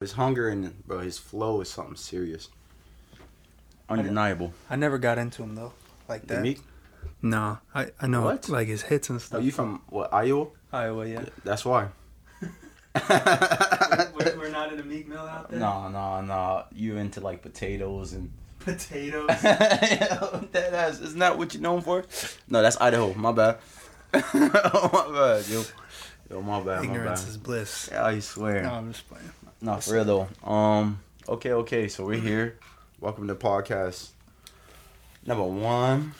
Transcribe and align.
His 0.00 0.12
hunger 0.12 0.48
and 0.48 0.82
bro, 0.86 1.00
his 1.00 1.18
flow 1.18 1.60
is 1.60 1.68
something 1.68 1.94
serious. 1.94 2.48
Undeniable. 3.86 4.54
I 4.70 4.76
never 4.76 4.96
got 4.96 5.18
into 5.18 5.42
him 5.42 5.54
though, 5.54 5.74
like 6.08 6.26
that. 6.28 6.40
Meek? 6.40 6.60
No, 7.20 7.58
I 7.74 7.88
I 8.00 8.06
know 8.06 8.22
What? 8.22 8.48
like 8.48 8.68
his 8.68 8.80
hits 8.80 9.10
and 9.10 9.16
oh, 9.16 9.20
stuff. 9.20 9.32
Are 9.32 9.42
stuff. 9.42 9.44
you 9.44 9.52
from 9.52 9.82
what 9.90 10.10
Iowa? 10.14 10.46
Iowa? 10.72 11.06
Yeah. 11.06 11.26
That's 11.44 11.66
why. 11.66 11.88
we're, 12.40 14.38
we're 14.38 14.48
not 14.48 14.72
in 14.72 14.80
a 14.80 14.84
Meek 14.84 15.06
Mill 15.06 15.18
out 15.18 15.50
there. 15.50 15.60
No, 15.60 15.90
no, 15.90 16.22
no. 16.22 16.64
You 16.72 16.96
into 16.96 17.20
like 17.20 17.42
potatoes 17.42 18.14
and 18.14 18.32
Potatoes. 18.60 19.26
that 19.42 20.70
ass. 20.72 21.00
Isn't 21.00 21.18
that 21.18 21.36
what 21.36 21.52
you're 21.52 21.62
known 21.62 21.82
for? 21.82 22.06
No, 22.48 22.62
that's 22.62 22.80
Idaho. 22.80 23.12
My 23.12 23.32
bad. 23.32 23.58
Oh 24.14 24.90
my 24.94 25.12
bad, 25.14 25.46
yo. 25.46 25.62
Yo, 26.30 26.40
my 26.40 26.60
bad, 26.60 26.78
my 26.78 26.84
Ignorance 26.84 27.22
bad. 27.22 27.28
is 27.28 27.36
bliss. 27.36 27.88
Yeah, 27.92 28.04
I 28.06 28.18
swear. 28.20 28.62
No, 28.62 28.70
I'm 28.72 28.92
just 28.92 29.06
playing. 29.08 29.28
No, 29.60 29.76
for 29.78 29.94
real 29.94 30.04
though. 30.04 30.48
Um, 30.50 31.00
okay, 31.28 31.52
okay. 31.52 31.88
So 31.88 32.04
we're 32.06 32.20
here. 32.20 32.58
Welcome 33.00 33.28
to 33.28 33.34
podcast 33.34 34.10
number 35.26 35.44
one. 35.44 36.14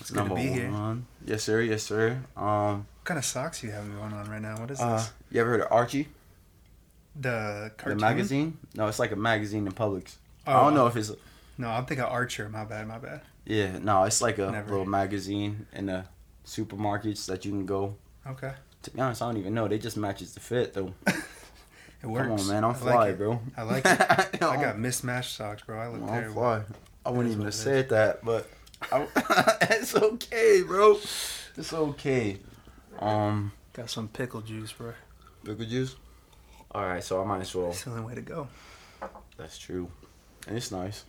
It's 0.00 0.10
good 0.10 0.28
to 0.28 0.34
be 0.34 0.42
here. 0.42 0.72
Yes, 1.24 1.44
sir. 1.44 1.60
Yes, 1.62 1.82
sir. 1.84 2.18
Um, 2.36 2.78
What 2.98 3.04
kind 3.04 3.18
of 3.18 3.24
socks 3.24 3.62
you 3.62 3.70
have 3.70 3.84
going 3.96 4.12
on 4.12 4.28
right 4.28 4.42
now? 4.42 4.58
What 4.58 4.70
is 4.70 4.80
uh, 4.80 4.96
this? 4.96 5.12
you 5.30 5.40
ever 5.40 5.50
heard 5.50 5.60
of 5.62 5.68
Archie, 5.70 6.08
The 7.18 7.70
cartoon. 7.76 7.98
the 7.98 8.04
magazine? 8.04 8.58
No, 8.74 8.88
it's 8.88 8.98
like 8.98 9.12
a 9.12 9.16
magazine 9.16 9.66
in 9.66 9.72
Publix. 9.72 10.16
Oh, 10.46 10.52
I 10.52 10.64
don't 10.64 10.74
know 10.74 10.86
if 10.88 10.96
it's 10.96 11.12
No, 11.56 11.68
I'm 11.68 11.86
thinking 11.86 12.04
Archer. 12.04 12.48
My 12.48 12.64
bad. 12.64 12.88
My 12.88 12.98
bad. 12.98 13.20
yeah. 13.44 13.78
No, 13.78 14.02
it's 14.04 14.20
like 14.20 14.38
a 14.38 14.50
Never. 14.50 14.70
little 14.70 14.86
magazine 14.86 15.66
in 15.72 15.86
the 15.86 16.04
supermarkets 16.44 17.26
that 17.26 17.44
you 17.44 17.52
can 17.52 17.66
go. 17.66 17.94
Okay. 18.26 18.52
To 18.82 18.90
be 18.90 19.00
honest, 19.00 19.22
I 19.22 19.26
don't 19.26 19.38
even 19.38 19.54
know. 19.54 19.68
They 19.68 19.78
just 19.78 19.96
matches 19.96 20.34
the 20.34 20.40
fit 20.40 20.74
though. 20.74 20.92
It 22.04 22.08
works. 22.10 22.26
Come 22.28 22.38
on, 22.40 22.46
man. 22.48 22.64
I'm 22.64 22.70
I 22.70 22.74
fly, 22.74 22.94
like 22.94 23.10
it. 23.14 23.18
bro. 23.18 23.40
I 23.56 23.62
like 23.62 23.84
it. 23.86 24.00
I 24.42 24.56
got 24.60 24.78
mismatched 24.78 25.32
socks, 25.36 25.62
bro. 25.62 25.78
I 25.78 25.88
look 25.88 26.02
I'm 26.02 26.08
terrible. 26.08 26.34
fly. 26.34 26.62
I 27.06 27.10
wouldn't 27.10 27.28
even 27.32 27.44
what 27.44 27.46
have 27.46 27.54
it 27.54 27.56
said 27.56 27.88
that, 27.90 28.24
but 28.24 28.46
I, 28.92 29.06
it's 29.70 29.94
okay, 29.94 30.62
bro. 30.66 30.98
It's 31.56 31.72
okay. 31.72 32.38
Um, 32.98 33.52
Got 33.72 33.90
some 33.90 34.08
pickle 34.08 34.40
juice, 34.42 34.72
bro. 34.72 34.92
pickle 35.44 35.64
juice. 35.64 35.96
All 36.72 36.82
right, 36.84 37.02
so 37.02 37.22
I 37.22 37.24
might 37.24 37.40
as 37.40 37.54
well. 37.54 37.70
It's 37.70 37.84
the 37.84 37.90
only 37.90 38.02
way 38.02 38.14
to 38.14 38.20
go. 38.20 38.48
That's 39.36 39.58
true, 39.58 39.88
and 40.46 40.56
it's 40.56 40.70
nice. 40.70 41.04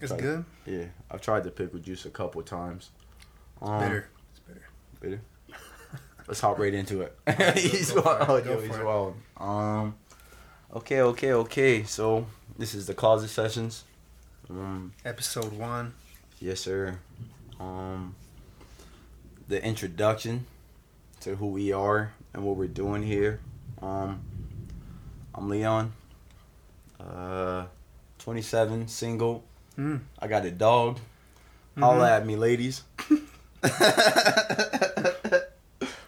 It's 0.00 0.12
Right. 0.12 0.20
good. 0.20 0.44
Yeah, 0.66 0.84
I've 1.10 1.20
tried 1.20 1.44
the 1.44 1.50
pickle 1.50 1.78
juice 1.80 2.06
a 2.06 2.10
couple 2.10 2.42
times. 2.42 2.90
Um, 3.60 3.80
Bitter. 3.80 4.08
It's 4.30 4.40
bitter. 4.40 4.62
Bitter. 5.00 5.20
Let's 6.28 6.40
hop 6.40 6.58
right 6.58 6.72
into 6.74 7.00
it. 7.02 7.16
Go- 7.26 7.52
he's 7.56 7.90
go 7.90 8.02
for 8.02 8.20
it, 8.22 8.28
wild. 8.28 8.44
go 8.44 8.50
Yo, 8.52 8.56
for 8.58 8.66
he's 8.66 8.76
it. 8.76 8.84
wild. 8.84 9.14
Um, 9.38 9.94
okay, 10.74 11.00
okay, 11.00 11.32
okay. 11.32 11.82
So 11.84 12.26
this 12.58 12.74
is 12.74 12.86
the 12.86 12.94
closet 12.94 13.28
sessions. 13.28 13.84
Um, 14.50 14.92
Episode 15.04 15.52
one. 15.52 15.94
Yes, 16.40 16.60
sir. 16.60 16.98
Um, 17.60 18.14
the 19.48 19.62
introduction 19.64 20.46
to 21.20 21.36
who 21.36 21.46
we 21.48 21.72
are 21.72 22.12
and 22.32 22.44
what 22.44 22.56
we're 22.56 22.68
doing 22.68 23.02
here. 23.02 23.40
Um, 23.82 24.20
I'm 25.34 25.48
Leon. 25.48 25.92
Uh, 27.00 27.66
27, 28.18 28.88
single. 28.88 29.44
Mm. 29.78 30.00
I 30.18 30.26
got 30.26 30.44
a 30.44 30.50
dog. 30.50 30.98
Holla 31.78 32.08
Mhm. 32.08 32.16
at 32.16 32.26
me, 32.26 32.36
ladies. 32.36 32.82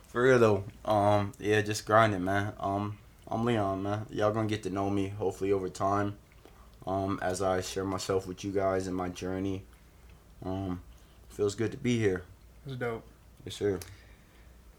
For 0.08 0.22
real 0.22 0.38
though. 0.40 0.64
Um, 0.84 1.32
yeah, 1.38 1.60
just 1.60 1.86
grinding, 1.86 2.24
man. 2.24 2.52
Um, 2.58 2.98
I'm 3.30 3.44
Leon, 3.44 3.82
man. 3.82 4.06
Y'all 4.10 4.32
gonna 4.32 4.48
get 4.48 4.62
to 4.64 4.70
know 4.70 4.90
me 4.90 5.08
hopefully 5.08 5.52
over 5.52 5.68
time. 5.68 6.16
Um, 6.86 7.18
as 7.22 7.42
I 7.42 7.60
share 7.60 7.84
myself 7.84 8.26
with 8.26 8.42
you 8.44 8.50
guys 8.52 8.86
and 8.86 8.96
my 8.96 9.08
journey. 9.10 9.62
Um, 10.44 10.80
feels 11.28 11.54
good 11.54 11.70
to 11.72 11.76
be 11.76 11.98
here. 11.98 12.22
It 12.66 12.70
was 12.70 12.76
dope. 12.76 13.04
Yes, 13.44 13.54
sir. 13.56 13.78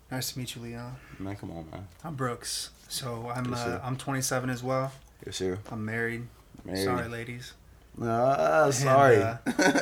Nice 0.10 0.34
to 0.34 0.40
meet 0.40 0.56
you, 0.56 0.62
Leon. 0.64 0.96
Man, 1.20 1.36
come 1.36 1.52
on, 1.52 1.70
man. 1.72 1.88
I'm 2.04 2.16
Brooks. 2.16 2.72
So 2.90 3.32
I'm 3.34 3.46
Yes, 3.52 3.60
uh. 3.60 3.80
I'm 3.84 3.96
27 3.96 4.50
as 4.50 4.62
well. 4.64 4.92
Yes, 5.26 5.38
sir. 5.38 5.60
I'm 5.72 5.86
married. 5.86 6.28
Married. 6.66 6.84
Sorry, 6.84 7.08
ladies. 7.08 7.54
Ah, 8.02 8.70
sorry. 8.72 9.18
uh, 9.22 9.38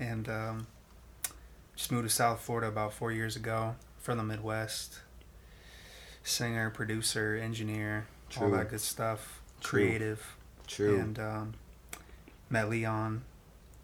And 0.00 0.28
um, 0.28 0.66
just 1.76 1.92
moved 1.92 2.08
to 2.08 2.14
South 2.14 2.40
Florida 2.40 2.68
about 2.68 2.92
four 2.92 3.12
years 3.12 3.36
ago 3.36 3.76
from 3.98 4.18
the 4.18 4.24
Midwest. 4.24 5.00
Singer, 6.24 6.70
producer, 6.70 7.36
engineer, 7.42 8.06
all 8.40 8.50
that 8.50 8.70
good 8.70 8.80
stuff. 8.80 9.40
True. 9.60 9.80
Creative. 9.86 10.36
True. 10.66 10.98
And 10.98 11.18
um, 11.18 11.54
met 12.48 12.68
Leon 12.70 13.22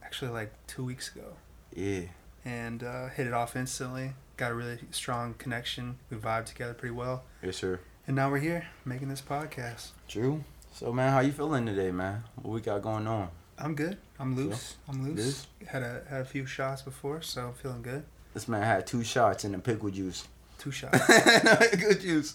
actually 0.03 0.31
like 0.31 0.53
two 0.66 0.84
weeks 0.84 1.15
ago. 1.15 1.34
yeah. 1.75 2.03
And 2.44 2.82
uh, 2.82 3.09
hit 3.09 3.27
it 3.27 3.34
off 3.34 3.56
instantly. 3.56 4.12
Got 4.38 4.53
a 4.53 4.54
really 4.54 4.78
strong 4.91 5.34
connection. 5.34 5.98
We 6.09 6.16
vibed 6.16 6.47
together 6.47 6.72
pretty 6.72 6.94
well. 6.94 7.25
Yes, 7.43 7.56
sir. 7.56 7.81
And 8.06 8.16
now 8.16 8.31
we're 8.31 8.38
here 8.38 8.69
making 8.87 9.09
this 9.09 9.21
podcast. 9.21 9.88
True. 10.06 10.44
So, 10.72 10.93
man, 10.93 11.12
how 11.12 11.21
you 11.21 11.32
feeling 11.32 11.66
today, 11.66 11.91
man? 11.91 12.25
What 12.37 12.54
we 12.54 12.60
got 12.62 12.81
going 12.81 13.06
on? 13.06 13.28
I'm 13.59 13.75
good. 13.75 13.98
I'm 14.19 14.34
loose. 14.37 14.77
I'm 14.88 15.04
loose. 15.04 15.16
Loose? 15.19 15.47
Had 15.66 15.82
a 15.82 16.03
had 16.09 16.21
a 16.22 16.25
few 16.25 16.47
shots 16.47 16.81
before, 16.81 17.21
so 17.21 17.48
I'm 17.48 17.54
feeling 17.54 17.82
good. 17.82 18.04
This 18.32 18.48
man 18.48 18.62
had 18.62 18.87
two 18.87 19.03
shots 19.04 19.44
and 19.44 19.53
the 19.53 19.59
pickle 19.59 19.91
juice. 19.91 20.27
Two 20.58 20.70
shots. 20.70 21.06
Good 21.76 22.00
juice. 22.00 22.34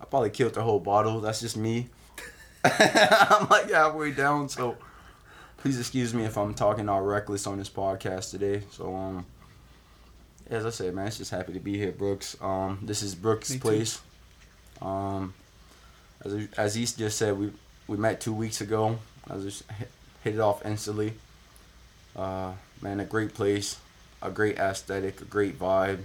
I 0.00 0.04
probably 0.04 0.30
killed 0.30 0.54
the 0.54 0.62
whole 0.62 0.80
bottle. 0.80 1.20
That's 1.20 1.40
just 1.40 1.56
me. 1.56 1.88
I'm 2.64 3.48
like 3.48 3.70
halfway 3.70 4.10
down, 4.12 4.48
so 4.48 4.76
please 5.58 5.78
excuse 5.78 6.14
me 6.14 6.24
if 6.24 6.36
I'm 6.36 6.54
talking 6.54 6.88
all 6.88 7.02
reckless 7.02 7.46
on 7.46 7.58
this 7.58 7.68
podcast 7.68 8.30
today. 8.30 8.62
So, 8.70 8.94
um, 8.94 9.26
as 10.50 10.64
I 10.64 10.70
said, 10.70 10.94
man, 10.94 11.06
it's 11.08 11.18
just 11.18 11.30
happy 11.30 11.52
to 11.52 11.60
be 11.60 11.76
here, 11.76 11.92
Brooks. 11.92 12.36
Um, 12.40 12.78
this 12.82 13.02
is 13.02 13.14
Brooks' 13.14 13.50
Me 13.50 13.56
too. 13.56 13.60
place. 13.62 14.00
Um, 14.80 15.34
as 16.24 16.48
as 16.56 16.74
he 16.74 16.84
just 16.86 17.18
said, 17.18 17.38
we 17.38 17.52
we 17.86 17.96
met 17.96 18.20
two 18.20 18.32
weeks 18.32 18.60
ago. 18.60 18.98
I 19.30 19.36
just 19.38 19.70
hit, 19.72 19.90
hit 20.24 20.34
it 20.34 20.40
off 20.40 20.64
instantly. 20.64 21.14
Uh, 22.16 22.52
man, 22.80 23.00
a 23.00 23.04
great 23.04 23.34
place, 23.34 23.78
a 24.22 24.30
great 24.30 24.58
aesthetic, 24.58 25.20
a 25.20 25.24
great 25.24 25.58
vibe. 25.58 26.00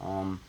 Um, 0.00 0.40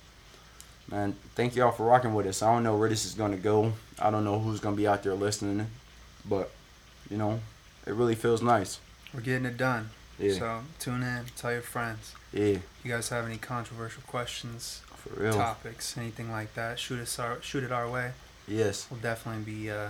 man, 0.94 1.16
thank 1.36 1.56
y'all 1.56 1.72
for 1.72 1.86
rocking 1.88 2.14
with 2.14 2.28
us. 2.28 2.44
I 2.44 2.54
don't 2.54 2.64
know 2.64 2.78
where 2.78 2.88
this 2.88 3.06
is 3.06 3.16
gonna 3.16 3.38
go. 3.38 3.74
I 4.00 4.12
don't 4.12 4.24
know 4.24 4.40
who's 4.40 4.60
gonna 4.60 4.76
be 4.76 4.88
out 4.88 5.02
there 5.04 5.16
listening, 5.16 5.68
but 6.24 6.52
you 7.10 7.18
know, 7.18 7.40
it 7.88 7.94
really 7.94 8.16
feels 8.16 8.42
nice. 8.42 8.80
We're 9.14 9.22
getting 9.22 9.46
it 9.46 9.58
done. 9.58 9.90
Yeah, 10.20 10.34
So 10.38 10.60
tune 10.80 11.02
in, 11.04 11.26
tell 11.36 11.52
your 11.52 11.62
friends. 11.62 12.14
yeah, 12.32 12.42
If 12.44 12.62
you 12.84 12.92
guys 12.92 13.10
have 13.10 13.26
any 13.26 13.38
controversial 13.38 14.04
questions, 14.06 14.82
for 14.96 15.20
real. 15.20 15.34
topics, 15.34 15.98
anything 15.98 16.32
like 16.32 16.54
that, 16.54 16.78
shoot 16.80 17.00
us 17.00 17.18
our 17.20 17.42
shoot 17.42 17.64
it 17.64 17.72
our 17.72 17.90
way. 17.90 18.12
Yes, 18.48 18.88
We'll 18.92 19.00
definitely 19.00 19.44
be 19.44 19.72
uh, 19.72 19.90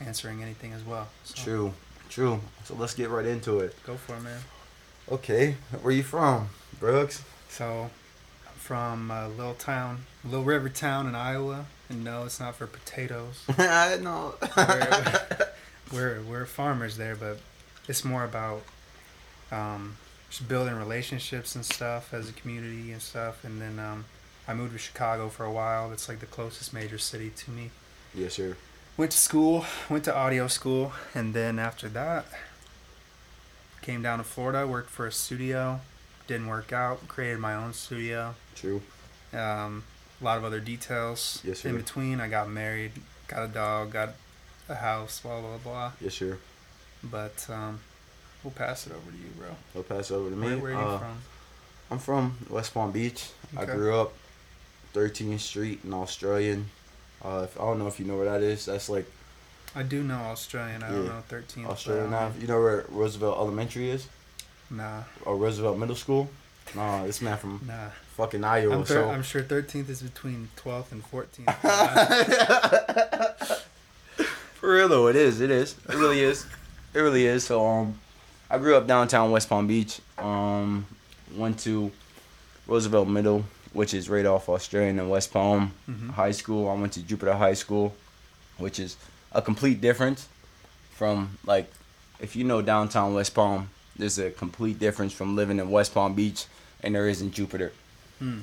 answering 0.00 0.42
anything 0.42 0.72
as 0.72 0.82
well. 0.84 1.08
So 1.24 1.42
true, 1.42 1.74
true. 2.08 2.40
So 2.64 2.74
let's 2.74 2.94
get 2.94 3.10
right 3.10 3.26
into 3.26 3.60
it. 3.60 3.76
Go 3.84 3.96
for 3.96 4.16
it, 4.16 4.22
man. 4.22 4.40
Okay, 5.12 5.56
where 5.82 5.92
you 5.92 6.02
from, 6.02 6.48
Brooks? 6.80 7.22
So 7.50 7.90
from 8.64 9.10
a 9.10 9.28
little 9.28 9.52
town, 9.52 10.06
little 10.24 10.42
river 10.42 10.70
town 10.70 11.06
in 11.06 11.14
Iowa, 11.14 11.66
and 11.90 12.02
no, 12.02 12.24
it's 12.24 12.40
not 12.40 12.56
for 12.56 12.66
potatoes. 12.66 13.44
I 13.58 13.98
know. 14.00 14.36
we're 15.92 16.22
we're 16.22 16.46
farmers 16.46 16.96
there, 16.96 17.14
but 17.14 17.40
it's 17.88 18.06
more 18.06 18.24
about 18.24 18.62
um, 19.52 19.98
just 20.30 20.48
building 20.48 20.74
relationships 20.76 21.54
and 21.54 21.62
stuff 21.62 22.14
as 22.14 22.30
a 22.30 22.32
community 22.32 22.90
and 22.90 23.02
stuff. 23.02 23.44
And 23.44 23.60
then 23.60 23.78
um, 23.78 24.06
I 24.48 24.54
moved 24.54 24.72
to 24.72 24.78
Chicago 24.78 25.28
for 25.28 25.44
a 25.44 25.52
while. 25.52 25.90
That's 25.90 26.08
like 26.08 26.20
the 26.20 26.26
closest 26.26 26.72
major 26.72 26.96
city 26.96 27.30
to 27.36 27.50
me. 27.50 27.70
yes, 28.14 28.32
sir. 28.32 28.56
Went 28.96 29.12
to 29.12 29.18
school, 29.18 29.66
went 29.90 30.04
to 30.04 30.16
audio 30.16 30.46
school, 30.46 30.92
and 31.14 31.34
then 31.34 31.58
after 31.58 31.86
that, 31.90 32.24
came 33.82 34.00
down 34.00 34.18
to 34.18 34.24
Florida. 34.24 34.66
Worked 34.66 34.88
for 34.88 35.06
a 35.06 35.12
studio. 35.12 35.80
Didn't 36.26 36.46
work 36.46 36.72
out. 36.72 37.06
Created 37.08 37.38
my 37.38 37.54
own 37.54 37.72
studio. 37.72 38.34
True. 38.54 38.80
Um, 39.32 39.84
a 40.20 40.24
lot 40.24 40.38
of 40.38 40.44
other 40.44 40.60
details 40.60 41.40
Yes, 41.44 41.60
sir. 41.60 41.68
in 41.70 41.76
between. 41.76 42.20
I 42.20 42.28
got 42.28 42.48
married, 42.48 42.92
got 43.28 43.44
a 43.44 43.48
dog, 43.48 43.92
got 43.92 44.10
a 44.68 44.74
house, 44.76 45.20
blah 45.20 45.40
blah 45.40 45.58
blah. 45.58 45.92
Yes, 46.00 46.14
sir. 46.14 46.38
But 47.02 47.44
um, 47.50 47.80
we'll 48.42 48.52
pass 48.52 48.86
it 48.86 48.92
over 48.92 49.10
to 49.10 49.16
you, 49.16 49.28
bro. 49.36 49.48
We'll 49.74 49.84
pass 49.84 50.10
it 50.10 50.14
over 50.14 50.30
to 50.30 50.36
me. 50.36 50.46
Where, 50.48 50.58
where 50.58 50.70
are 50.76 50.80
you 50.80 50.88
Uh, 50.88 50.98
from? 50.98 51.18
I'm 51.90 51.98
from 51.98 52.38
West 52.48 52.72
Palm 52.72 52.92
Beach. 52.92 53.26
I 53.56 53.66
grew 53.66 53.94
up 53.94 54.14
13th 54.94 55.40
Street 55.40 55.80
in 55.84 55.92
Australian. 55.92 56.70
Uh, 57.22 57.42
if, 57.44 57.58
I 57.60 57.64
don't 57.64 57.78
know 57.78 57.86
if 57.88 58.00
you 58.00 58.06
know 58.06 58.16
where 58.16 58.24
that 58.26 58.42
is. 58.42 58.64
That's 58.66 58.88
like 58.88 59.04
I 59.76 59.82
do 59.82 60.02
know 60.02 60.14
Australian. 60.14 60.82
I 60.82 60.90
don't 60.90 61.04
yeah. 61.04 61.08
know 61.12 61.22
13. 61.28 61.66
Australian 61.66 62.32
You 62.40 62.46
know 62.46 62.60
where 62.60 62.84
Roosevelt 62.88 63.36
Elementary 63.38 63.90
is? 63.90 64.06
Nah, 64.70 65.02
Or 65.24 65.36
Roosevelt 65.36 65.78
Middle 65.78 65.96
School? 65.96 66.28
Nah, 66.74 67.04
this 67.04 67.20
man 67.20 67.36
from 67.36 67.60
nah. 67.66 67.90
fucking 68.16 68.42
Iowa. 68.42 68.74
I'm, 68.78 68.84
thir- 68.84 68.94
so 69.04 69.10
I'm 69.10 69.22
sure 69.22 69.42
13th 69.42 69.88
is 69.90 70.02
between 70.02 70.48
12th 70.56 70.92
and 70.92 71.02
14th. 71.04 71.54
For 74.16 74.24
For 74.54 74.72
real 74.74 74.88
though, 74.88 75.08
it 75.08 75.16
is. 75.16 75.40
It 75.40 75.50
is. 75.50 75.76
It 75.88 75.94
really 75.94 76.20
is. 76.20 76.46
It 76.94 77.00
really 77.00 77.26
is. 77.26 77.44
So 77.44 77.66
um, 77.66 77.98
I 78.50 78.56
grew 78.58 78.76
up 78.76 78.86
downtown 78.86 79.30
West 79.30 79.48
Palm 79.48 79.66
Beach. 79.66 80.00
Um, 80.16 80.86
went 81.36 81.58
to 81.60 81.90
Roosevelt 82.66 83.06
Middle, 83.08 83.44
which 83.74 83.92
is 83.92 84.08
right 84.08 84.24
off 84.24 84.48
Australian 84.48 84.98
and 84.98 85.10
West 85.10 85.32
Palm 85.32 85.72
Mhm. 85.90 86.10
High 86.12 86.30
School. 86.30 86.68
I 86.70 86.74
went 86.74 86.92
to 86.94 87.02
Jupiter 87.02 87.34
High 87.34 87.52
School, 87.54 87.94
which 88.56 88.78
is 88.78 88.96
a 89.32 89.42
complete 89.42 89.80
difference 89.82 90.28
from 90.92 91.36
like 91.44 91.70
if 92.20 92.34
you 92.34 92.44
know 92.44 92.62
downtown 92.62 93.12
West 93.14 93.34
Palm. 93.34 93.68
There's 93.96 94.18
a 94.18 94.30
complete 94.30 94.78
difference 94.78 95.12
from 95.12 95.36
living 95.36 95.58
in 95.58 95.70
West 95.70 95.94
Palm 95.94 96.14
Beach 96.14 96.46
and 96.82 96.94
there 96.94 97.08
is 97.08 97.22
in 97.22 97.30
Jupiter. 97.30 97.72
Hmm. 98.18 98.40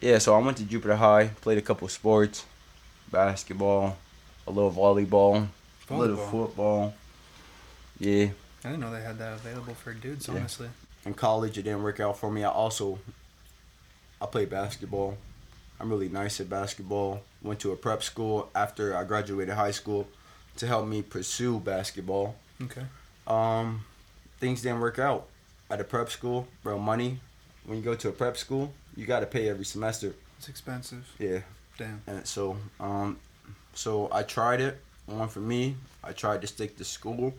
Yeah, 0.00 0.18
so 0.18 0.34
I 0.34 0.38
went 0.38 0.56
to 0.58 0.64
Jupiter 0.64 0.96
High, 0.96 1.28
played 1.40 1.58
a 1.58 1.62
couple 1.62 1.88
sports, 1.88 2.44
basketball, 3.10 3.96
a 4.46 4.50
little 4.50 4.70
volleyball, 4.72 5.46
a 5.88 5.96
little 5.96 6.16
football. 6.16 6.94
Yeah. 7.98 8.28
I 8.64 8.68
didn't 8.70 8.80
know 8.80 8.92
they 8.92 9.02
had 9.02 9.18
that 9.18 9.34
available 9.34 9.74
for 9.74 9.94
dudes. 9.94 10.28
Yeah. 10.28 10.34
Honestly, 10.34 10.68
In 11.04 11.14
college, 11.14 11.56
it 11.56 11.62
didn't 11.62 11.82
work 11.82 12.00
out 12.00 12.18
for 12.18 12.30
me. 12.30 12.44
I 12.44 12.50
also, 12.50 12.98
I 14.20 14.26
played 14.26 14.50
basketball. 14.50 15.16
I'm 15.78 15.88
really 15.90 16.08
nice 16.08 16.40
at 16.40 16.50
basketball. 16.50 17.22
Went 17.42 17.60
to 17.60 17.72
a 17.72 17.76
prep 17.76 18.02
school 18.02 18.50
after 18.54 18.96
I 18.96 19.04
graduated 19.04 19.54
high 19.54 19.70
school 19.70 20.08
to 20.56 20.66
help 20.66 20.86
me 20.86 21.02
pursue 21.02 21.60
basketball. 21.60 22.34
okay. 22.62 22.84
Um, 23.26 23.84
things 24.38 24.62
didn't 24.62 24.80
work 24.80 24.98
out 24.98 25.26
at 25.70 25.80
a 25.80 25.84
prep 25.84 26.10
school, 26.10 26.46
bro. 26.62 26.78
Money. 26.78 27.20
When 27.64 27.78
you 27.78 27.84
go 27.84 27.94
to 27.94 28.08
a 28.08 28.12
prep 28.12 28.36
school, 28.36 28.72
you 28.96 29.06
got 29.06 29.20
to 29.20 29.26
pay 29.26 29.48
every 29.48 29.64
semester. 29.64 30.14
It's 30.38 30.48
expensive. 30.48 31.08
Yeah. 31.18 31.40
Damn. 31.78 32.02
And 32.06 32.26
so, 32.26 32.56
um, 32.78 33.18
so 33.74 34.08
I 34.12 34.22
tried 34.22 34.60
it. 34.60 34.80
One 35.06 35.28
for 35.28 35.40
me. 35.40 35.76
I 36.02 36.12
tried 36.12 36.40
to 36.42 36.46
stick 36.46 36.76
to 36.78 36.84
school. 36.84 37.34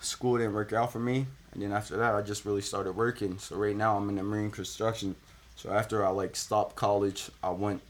School 0.00 0.36
didn't 0.38 0.52
work 0.54 0.72
out 0.72 0.92
for 0.92 0.98
me, 0.98 1.26
and 1.52 1.62
then 1.62 1.72
after 1.72 1.96
that, 1.96 2.14
I 2.14 2.20
just 2.20 2.44
really 2.44 2.60
started 2.60 2.92
working. 2.92 3.38
So 3.38 3.56
right 3.56 3.74
now, 3.74 3.96
I'm 3.96 4.08
in 4.10 4.16
the 4.16 4.22
marine 4.22 4.50
construction. 4.50 5.16
So 5.56 5.70
after 5.70 6.04
I 6.04 6.10
like 6.10 6.36
stopped 6.36 6.76
college, 6.76 7.30
I 7.42 7.50
went 7.50 7.80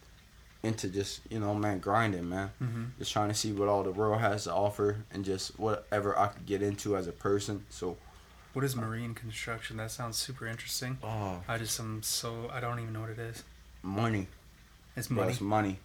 into 0.67 0.89
just 0.89 1.21
you 1.31 1.39
know 1.41 1.55
man 1.55 1.79
grinding 1.79 2.29
man, 2.29 2.51
Mm-hmm. 2.63 2.85
just 2.99 3.13
trying 3.13 3.29
to 3.29 3.35
see 3.35 3.53
what 3.53 3.69
all 3.69 3.83
the 3.83 3.93
world 3.93 4.21
has 4.21 4.45
to 4.45 4.53
offer, 4.53 5.05
and 5.13 5.25
just 5.25 5.59
whatever 5.59 6.19
I 6.19 6.27
could 6.29 6.45
get 6.47 6.63
into 6.63 6.97
as 6.97 7.07
a 7.07 7.13
person. 7.13 7.65
So, 7.71 7.97
What 8.53 8.65
is 8.65 8.77
marine 8.77 9.15
construction? 9.15 9.77
That 9.79 9.91
sounds 9.91 10.17
super 10.19 10.47
interesting. 10.47 10.99
oh, 11.03 11.43
I 11.49 11.57
just 11.59 11.79
am 11.81 12.03
so 12.03 12.51
I 12.53 12.61
don't 12.61 12.79
even 12.81 12.93
know 12.93 13.01
what 13.03 13.11
it 13.11 13.19
is. 13.19 13.43
money. 13.83 14.27
It's 14.97 15.11
money. 15.11 15.31
it's 15.33 15.41
money. 15.41 15.79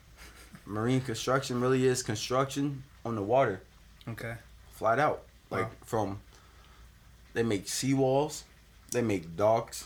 Marine 0.65 1.01
construction 1.01 1.59
really 1.61 1.85
is 1.85 2.03
construction 2.03 2.83
on 3.05 3.15
the 3.15 3.21
water. 3.23 3.61
Okay. 4.07 4.35
flat 4.71 4.99
out. 4.99 5.23
Like 5.49 5.65
Wow. 5.65 5.71
from 5.85 6.19
they 7.33 7.43
make 7.43 7.65
seawalls, 7.67 8.43
they 8.91 9.01
make 9.01 9.35
docks, 9.37 9.85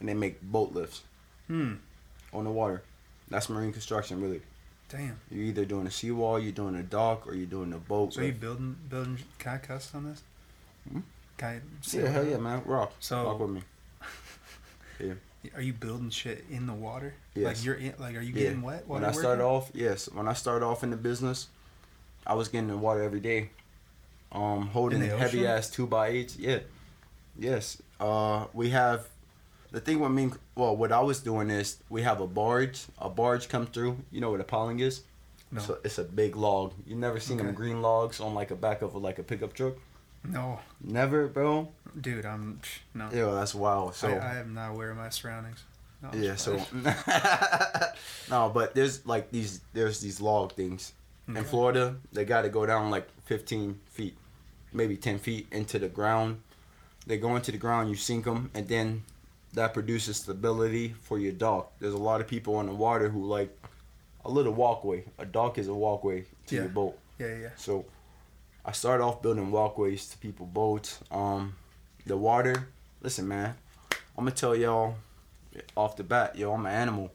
and 0.00 0.08
they 0.08 0.14
make 0.14 0.40
boat 0.42 0.72
lifts 0.72 1.02
Hmm. 1.48 1.74
on 2.32 2.44
the 2.44 2.50
water. 2.50 2.82
That's 3.28 3.48
marine 3.48 3.72
construction, 3.72 4.20
really. 4.20 4.40
Damn. 4.88 5.18
You're 5.30 5.44
either 5.46 5.64
doing 5.64 5.86
a 5.86 5.90
seawall, 5.90 6.38
you're 6.38 6.52
doing 6.52 6.76
a 6.76 6.82
dock, 6.82 7.26
or 7.26 7.34
you're 7.34 7.46
doing 7.46 7.72
a 7.72 7.78
boat. 7.78 8.14
So 8.14 8.20
you 8.22 8.32
building 8.32 8.76
building? 8.88 9.18
Can 9.38 9.54
I 9.54 9.58
cuss 9.58 9.92
on 9.94 10.04
this? 10.10 10.22
Hmm? 10.90 11.00
Can 11.36 11.48
I 11.48 11.60
say 11.86 12.02
yeah, 12.02 12.08
hell 12.10 12.24
yeah, 12.24 12.36
man, 12.36 12.62
rock. 12.64 12.92
So- 13.00 13.24
rock 13.24 13.40
with 13.40 13.50
me. 13.50 13.62
Yeah. 14.98 15.12
Are 15.54 15.60
you 15.60 15.74
building 15.74 16.08
shit 16.08 16.44
in 16.50 16.66
the 16.66 16.72
water? 16.72 17.12
Yes. 17.34 17.46
Like 17.58 17.64
you're 17.64 17.74
in, 17.74 17.92
like 17.98 18.16
are 18.16 18.20
you 18.22 18.32
Yeah. 18.32 18.44
getting 18.44 18.62
wet 18.62 18.84
while 18.86 18.98
When 19.00 19.08
I 19.08 19.12
started 19.12 19.44
off, 19.44 19.70
yes, 19.74 20.08
when 20.10 20.26
I 20.26 20.32
started 20.32 20.64
off 20.64 20.82
in 20.82 20.88
the 20.90 20.96
business, 20.96 21.48
I 22.26 22.32
was 22.34 22.48
getting 22.48 22.68
in 22.70 22.76
the 22.76 22.80
water 22.80 23.02
every 23.02 23.20
day, 23.20 23.50
um, 24.32 24.68
holding 24.68 25.02
heavy 25.02 25.46
ass 25.46 25.68
two 25.70 25.86
by 25.86 26.08
eights. 26.08 26.36
Yeah, 26.38 26.60
yes. 27.38 27.80
Uh, 28.00 28.46
we 28.54 28.70
have 28.70 29.06
the 29.76 29.82
thing 29.82 30.00
with 30.00 30.10
me. 30.10 30.30
Well, 30.54 30.74
what 30.74 30.90
I 30.90 31.00
was 31.00 31.20
doing 31.20 31.50
is 31.50 31.76
we 31.90 32.00
have 32.00 32.22
a 32.22 32.26
barge. 32.26 32.86
A 32.98 33.10
barge 33.10 33.46
come 33.50 33.66
through. 33.66 33.98
You 34.10 34.22
know 34.22 34.30
what 34.30 34.40
a 34.40 34.44
piling 34.44 34.80
is? 34.80 35.02
No. 35.52 35.60
So 35.60 35.78
it's 35.84 35.98
a 35.98 36.04
big 36.04 36.34
log. 36.34 36.72
You 36.86 36.96
never 36.96 37.20
seen 37.20 37.36
them 37.36 37.52
green 37.52 37.82
logs 37.82 38.18
on 38.18 38.32
like 38.32 38.50
a 38.50 38.56
back 38.56 38.80
of 38.80 38.94
a, 38.94 38.98
like 38.98 39.18
a 39.18 39.22
pickup 39.22 39.52
truck? 39.52 39.74
No, 40.24 40.60
Never, 40.82 41.26
bro. 41.28 41.68
dude, 42.00 42.24
I'm 42.24 42.58
no. 42.94 43.10
Yeah, 43.12 43.32
that's 43.32 43.54
wild. 43.54 43.94
So 43.94 44.08
I, 44.08 44.36
I 44.36 44.36
am 44.38 44.54
not 44.54 44.70
aware 44.70 44.92
of 44.92 44.96
my 44.96 45.10
surroundings. 45.10 45.62
No, 46.02 46.10
yeah, 46.14 46.36
so 46.36 46.56
no, 48.30 48.48
but 48.48 48.74
there's 48.74 49.04
like 49.04 49.30
these 49.30 49.60
there's 49.74 50.00
these 50.00 50.22
log 50.22 50.52
things 50.52 50.94
in 51.28 51.44
Florida. 51.44 51.96
They 52.14 52.24
got 52.24 52.42
to 52.42 52.48
go 52.48 52.64
down 52.64 52.90
like 52.90 53.08
15 53.26 53.78
feet, 53.90 54.16
maybe 54.72 54.96
10 54.96 55.18
feet 55.18 55.48
into 55.52 55.78
the 55.78 55.88
ground. 55.88 56.40
They 57.06 57.18
go 57.18 57.36
into 57.36 57.52
the 57.52 57.58
ground, 57.58 57.90
you 57.90 57.94
sink 57.94 58.24
them, 58.24 58.50
and 58.54 58.66
then 58.66 59.04
that 59.54 59.72
produces 59.74 60.18
stability 60.18 60.94
for 61.02 61.18
your 61.18 61.32
dock. 61.32 61.72
There's 61.78 61.94
a 61.94 61.98
lot 61.98 62.20
of 62.20 62.26
people 62.28 62.56
on 62.56 62.66
the 62.66 62.74
water 62.74 63.08
who 63.08 63.24
like 63.26 63.56
a 64.24 64.30
little 64.30 64.52
walkway. 64.52 65.04
A 65.18 65.24
dock 65.24 65.58
is 65.58 65.68
a 65.68 65.74
walkway 65.74 66.24
to 66.48 66.54
Yeah. 66.54 66.62
your 66.62 66.70
boat. 66.70 66.98
yeah, 67.18 67.34
yeah. 67.36 67.48
So 67.56 67.84
I 68.64 68.72
started 68.72 69.02
off 69.04 69.22
building 69.22 69.50
walkways 69.50 70.08
to 70.08 70.18
people 70.18 70.46
boats. 70.46 70.98
Um, 71.10 71.54
the 72.04 72.16
water. 72.16 72.68
Listen, 73.00 73.28
man, 73.28 73.54
I'm 74.16 74.24
gonna 74.24 74.32
tell 74.32 74.54
y'all 74.56 74.96
off 75.76 75.96
the 75.96 76.02
bat, 76.04 76.36
yo, 76.36 76.52
I'm 76.52 76.66
an 76.66 76.72
animal. 76.72 77.10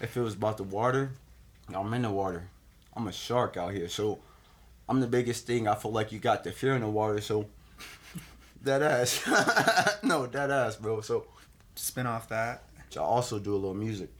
If 0.00 0.16
it 0.16 0.20
was 0.20 0.34
about 0.34 0.56
the 0.56 0.64
water, 0.64 1.12
I'm 1.72 1.92
in 1.94 2.02
the 2.02 2.10
water. 2.10 2.48
I'm 2.94 3.06
a 3.08 3.12
shark 3.12 3.56
out 3.56 3.72
here. 3.72 3.88
So 3.88 4.18
I'm 4.88 5.00
the 5.00 5.06
biggest 5.06 5.46
thing. 5.46 5.66
I 5.68 5.74
feel 5.74 5.92
like 5.92 6.12
you 6.12 6.18
got 6.18 6.44
the 6.44 6.52
fear 6.52 6.74
in 6.74 6.82
the 6.82 6.88
water. 6.88 7.20
So 7.20 7.46
that 8.62 8.82
ass, 8.82 9.22
no, 10.02 10.26
that 10.26 10.50
ass, 10.50 10.76
bro. 10.76 11.00
So, 11.00 11.26
Spin 11.76 12.06
off 12.06 12.28
that. 12.30 12.64
so 12.90 13.02
I 13.02 13.06
also 13.06 13.38
do 13.38 13.52
a 13.54 13.56
little 13.56 13.74
music. 13.74 14.10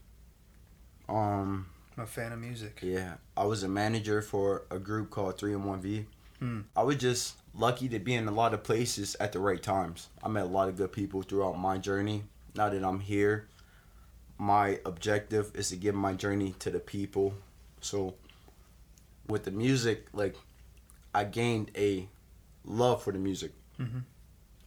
Um, 1.09 1.67
I'm 1.97 2.03
a 2.03 2.07
fan 2.07 2.31
of 2.31 2.39
music. 2.39 2.79
Yeah, 2.83 3.15
I 3.35 3.45
was 3.45 3.63
a 3.63 3.67
manager 3.67 4.21
for 4.21 4.65
a 4.69 4.79
group 4.79 5.09
called 5.09 5.37
Three 5.37 5.53
in 5.53 5.63
One 5.63 5.81
V. 5.81 6.05
Hmm. 6.39 6.61
I 6.75 6.83
was 6.83 6.97
just 6.97 7.35
lucky 7.55 7.89
to 7.89 7.99
be 7.99 8.13
in 8.13 8.27
a 8.27 8.31
lot 8.31 8.53
of 8.53 8.63
places 8.63 9.15
at 9.19 9.31
the 9.31 9.39
right 9.39 9.61
times. 9.61 10.09
I 10.23 10.27
met 10.27 10.43
a 10.43 10.47
lot 10.47 10.69
of 10.69 10.75
good 10.77 10.91
people 10.91 11.21
throughout 11.23 11.57
my 11.57 11.77
journey. 11.77 12.23
Now 12.55 12.69
that 12.69 12.83
I'm 12.83 12.99
here, 12.99 13.47
my 14.37 14.79
objective 14.85 15.51
is 15.55 15.69
to 15.69 15.75
give 15.77 15.95
my 15.95 16.13
journey 16.13 16.53
to 16.59 16.69
the 16.69 16.79
people. 16.79 17.33
So, 17.81 18.15
with 19.27 19.45
the 19.45 19.51
music, 19.51 20.07
like, 20.13 20.35
I 21.15 21.23
gained 21.23 21.71
a 21.75 22.07
love 22.65 23.01
for 23.03 23.11
the 23.13 23.19
music, 23.19 23.53
Mhm. 23.79 24.03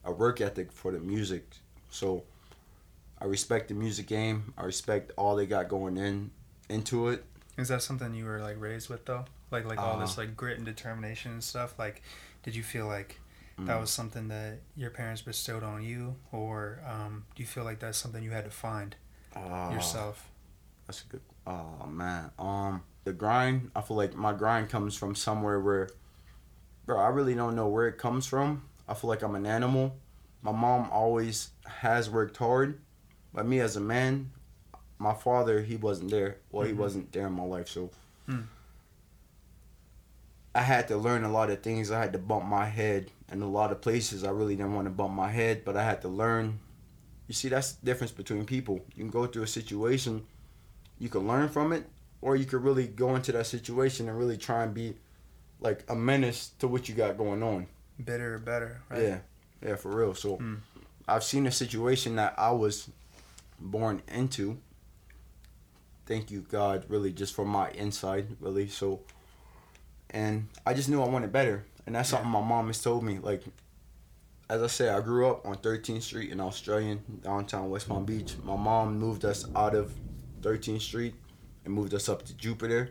a 0.05 0.11
work 0.13 0.41
ethic 0.41 0.73
for 0.73 0.91
the 0.91 0.99
music. 1.01 1.57
So, 1.91 2.25
I 3.21 3.27
respect 3.27 3.69
the 3.69 3.75
music 3.75 4.07
game. 4.07 4.55
I 4.57 4.65
respect 4.65 5.13
all 5.17 5.37
they 5.37 5.47
got 5.47 5.69
going 5.69 5.97
in 5.97 6.31
into 6.69 7.09
it. 7.09 7.25
Is 7.59 7.69
that 7.69 7.83
something 7.83 8.15
you 8.15 8.25
were 8.25 8.41
like 8.41 8.59
raised 8.61 8.89
with 8.89 9.05
though? 9.05 9.25
Like 9.51 9.65
like 9.67 9.79
all 9.79 9.99
this 9.99 10.17
Uh, 10.17 10.23
like 10.23 10.37
grit 10.37 10.57
and 10.57 10.65
determination 10.67 11.33
and 11.33 11.45
stuff. 11.45 11.79
Like, 11.79 12.03
did 12.43 12.55
you 12.55 12.63
feel 12.63 12.87
like 12.87 13.21
that 13.59 13.77
Mm. 13.77 13.81
was 13.81 13.91
something 13.91 14.29
that 14.29 14.61
your 14.75 14.89
parents 14.91 15.21
bestowed 15.21 15.63
on 15.63 15.83
you, 15.83 16.17
or 16.33 16.81
um, 16.87 17.27
do 17.35 17.43
you 17.43 17.47
feel 17.47 17.65
like 17.65 17.79
that's 17.81 17.99
something 17.99 18.23
you 18.23 18.31
had 18.31 18.45
to 18.45 18.51
find 18.51 18.97
Ah, 19.37 19.71
yourself? 19.73 20.31
That's 20.87 21.05
a 21.05 21.07
good. 21.09 21.21
Oh 21.47 21.87
man. 21.87 22.31
Um, 22.39 22.83
the 23.05 23.13
grind. 23.13 23.71
I 23.77 23.83
feel 23.83 23.97
like 23.99 24.15
my 24.15 24.33
grind 24.33 24.71
comes 24.71 24.97
from 24.97 25.15
somewhere 25.15 25.61
where, 25.61 25.89
bro. 26.87 26.99
I 26.99 27.09
really 27.09 27.35
don't 27.35 27.55
know 27.55 27.69
where 27.69 27.87
it 27.89 27.99
comes 27.99 28.27
from. 28.27 28.63
I 28.89 28.95
feel 28.95 29.09
like 29.09 29.23
I'm 29.23 29.35
an 29.35 29.47
animal. 29.47 29.97
My 30.43 30.53
mom 30.53 30.89
always 30.91 31.51
has 31.67 32.09
worked 32.09 32.39
hard, 32.39 32.81
but 33.33 33.47
me 33.47 33.61
as 33.61 33.77
a 33.77 33.81
man, 33.81 34.31
my 34.99 35.15
father 35.15 35.63
he 35.63 35.77
wasn't 35.77 36.11
there. 36.11 36.37
Well, 36.53 36.67
he 36.67 36.73
Mhm. 36.73 36.77
wasn't 36.77 37.13
there 37.13 37.27
in 37.27 37.33
my 37.33 37.45
life, 37.45 37.69
so. 37.69 37.91
Hmm. 38.27 38.43
I 40.55 40.63
had 40.63 40.89
to 40.89 40.97
learn 40.97 41.23
a 41.25 41.31
lot 41.31 41.51
of 41.51 41.63
things. 41.63 41.91
I 41.91 42.01
had 42.01 42.13
to 42.13 42.19
bump 42.19 42.45
my 42.45 42.67
head 42.67 43.11
in 43.31 43.41
a 43.41 43.49
lot 43.49 43.71
of 43.71 43.81
places. 43.81 44.25
I 44.25 44.31
really 44.31 44.57
didn't 44.57 44.75
want 44.75 44.87
to 44.87 44.91
bump 44.91 45.15
my 45.15 45.31
head, 45.31 45.65
but 45.65 45.77
I 45.77 45.85
had 45.85 46.03
to 46.03 46.09
learn. 46.09 46.59
You 47.29 47.35
see, 47.35 47.49
that's 47.49 47.73
the 47.75 47.87
difference 47.87 48.11
between 48.11 48.45
people. 48.45 48.81
You 48.97 49.05
can 49.05 49.11
go 49.11 49.27
through 49.27 49.45
a 49.45 49.49
situation 49.49 50.27
you 50.99 51.09
can 51.09 51.27
learn 51.27 51.49
from 51.49 51.73
it, 51.73 51.87
or 52.21 52.37
you 52.37 52.45
could 52.45 52.63
really 52.63 52.87
go 52.87 53.17
into 53.17 53.33
that 53.33 53.47
situation 53.47 54.07
and 54.07 54.19
really 54.19 54.37
try 54.37 54.63
and 54.65 54.75
be 54.75 54.95
like 55.61 55.83
a 55.89 55.97
menace 55.97 56.51
to 56.59 56.69
what 56.69 56.91
you 56.91 56.95
got 56.95 57.17
going 57.17 57.43
on. 57.43 57.67
Bitter 58.05 58.35
or 58.35 58.39
better, 58.39 58.83
right? 58.91 59.01
Yeah, 59.03 59.19
yeah, 59.65 59.77
for 59.77 59.97
real. 59.97 60.15
So 60.15 60.37
Mm. 60.37 60.59
I've 61.09 61.25
seen 61.25 61.47
a 61.47 61.51
situation 61.51 62.17
that 62.17 62.35
I 62.39 62.51
was 62.51 62.91
born 63.61 64.03
into. 64.09 64.59
Thank 66.07 66.31
you, 66.31 66.41
God, 66.41 66.87
really, 66.89 67.13
just 67.13 67.35
for 67.35 67.45
my 67.45 67.71
insight, 67.71 68.27
really. 68.41 68.69
So, 68.69 69.01
and 70.11 70.49
I 70.67 70.75
just 70.75 70.89
knew 70.89 71.01
I 71.03 71.09
wanted 71.09 71.33
better, 71.33 71.65
and 71.87 71.95
that's 71.95 72.09
Yeah. 72.11 72.19
something 72.19 72.31
my 72.33 72.41
mom 72.43 72.67
has 72.67 72.83
told 72.83 73.05
me. 73.05 73.19
Like, 73.19 73.45
as 74.49 74.63
I 74.63 74.67
say, 74.67 74.89
I 74.89 75.01
grew 75.01 75.29
up 75.29 75.47
on 75.47 75.57
13th 75.59 76.03
Street 76.03 76.31
in 76.33 76.41
Australian, 76.41 77.21
downtown 77.23 77.71
West 77.71 77.89
Palm 77.89 78.05
Beach. 78.05 78.35
My 78.43 78.57
mom 78.57 78.99
moved 78.99 79.25
us 79.25 79.45
out 79.55 79.75
of 79.77 79.95
13th 80.43 80.83
Street 80.83 81.15
and 81.65 81.73
moved 81.73 81.95
us 81.95 82.09
up 82.09 82.25
to 82.25 82.35
Jupiter. 82.35 82.91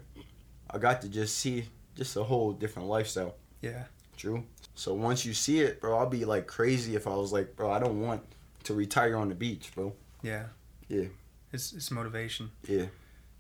I 0.70 0.78
got 0.78 1.02
to 1.02 1.10
just 1.10 1.38
see 1.38 1.66
just 1.96 2.16
a 2.16 2.24
whole 2.24 2.54
different 2.54 2.88
lifestyle. 2.88 3.36
Yeah. 3.62 3.86
True. 4.16 4.46
So 4.76 4.94
once 4.94 5.26
you 5.26 5.34
see 5.34 5.60
it, 5.60 5.82
bro, 5.82 5.98
I'll 5.98 6.06
be 6.10 6.24
like 6.24 6.48
crazy 6.48 6.96
if 6.96 7.08
I 7.08 7.16
was 7.16 7.34
like, 7.34 7.56
bro, 7.58 7.70
I 7.72 7.80
don't 7.80 8.00
want 8.02 8.22
to 8.64 8.74
retire 8.74 9.18
on 9.18 9.28
the 9.28 9.36
beach, 9.36 9.72
bro. 9.76 9.94
Yeah. 10.22 10.46
Yeah. 10.90 11.06
It's 11.54 11.72
it's 11.74 11.90
motivation. 11.92 12.52
Yeah. 12.68 12.88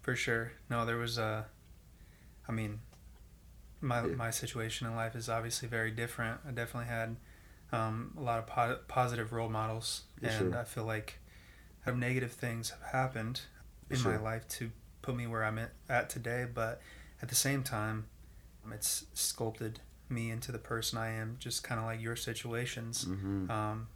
For 0.02 0.16
sure. 0.16 0.54
No, 0.70 0.86
there 0.86 0.98
was 0.98 1.18
a. 1.18 1.46
I 2.48 2.52
mean, 2.52 2.80
my 3.82 4.06
Yeah. 4.06 4.16
my 4.16 4.32
situation 4.32 4.88
in 4.88 4.96
life 4.96 5.16
is 5.16 5.30
obviously 5.30 5.68
very 5.68 5.92
different. 5.92 6.40
I 6.48 6.52
definitely 6.52 6.90
had 6.90 7.18
um, 7.72 8.14
a 8.18 8.22
lot 8.22 8.40
of 8.40 8.48
po- 8.48 8.80
positive 8.88 9.32
role 9.34 9.50
models, 9.50 10.04
For 10.20 10.28
and 10.28 10.52
sure. 10.54 10.58
I 10.58 10.64
feel 10.64 10.86
like 10.86 11.20
have 11.82 11.98
negative 11.98 12.32
things 12.32 12.70
have 12.72 12.82
happened 12.92 13.42
in 13.90 14.02
my 14.04 14.18
life 14.18 14.48
to 14.48 14.72
put 15.02 15.16
me 15.16 15.28
where 15.28 15.44
I'm 15.44 15.58
at, 15.60 15.72
at 15.88 16.10
today. 16.10 16.46
But 16.52 16.82
at 17.22 17.30
the 17.30 17.36
same 17.36 17.64
time, 17.64 18.06
it's 18.74 19.06
sculpted 19.14 19.80
me 20.10 20.32
into 20.32 20.52
the 20.52 20.58
person 20.60 20.98
I 20.98 21.12
am. 21.12 21.38
Just 21.40 21.64
kind 21.64 21.80
of 21.80 21.86
like 21.86 22.02
your 22.02 22.16
situations. 22.16 23.06
Mm-hmm. 23.06 23.52
Um, 23.52 23.88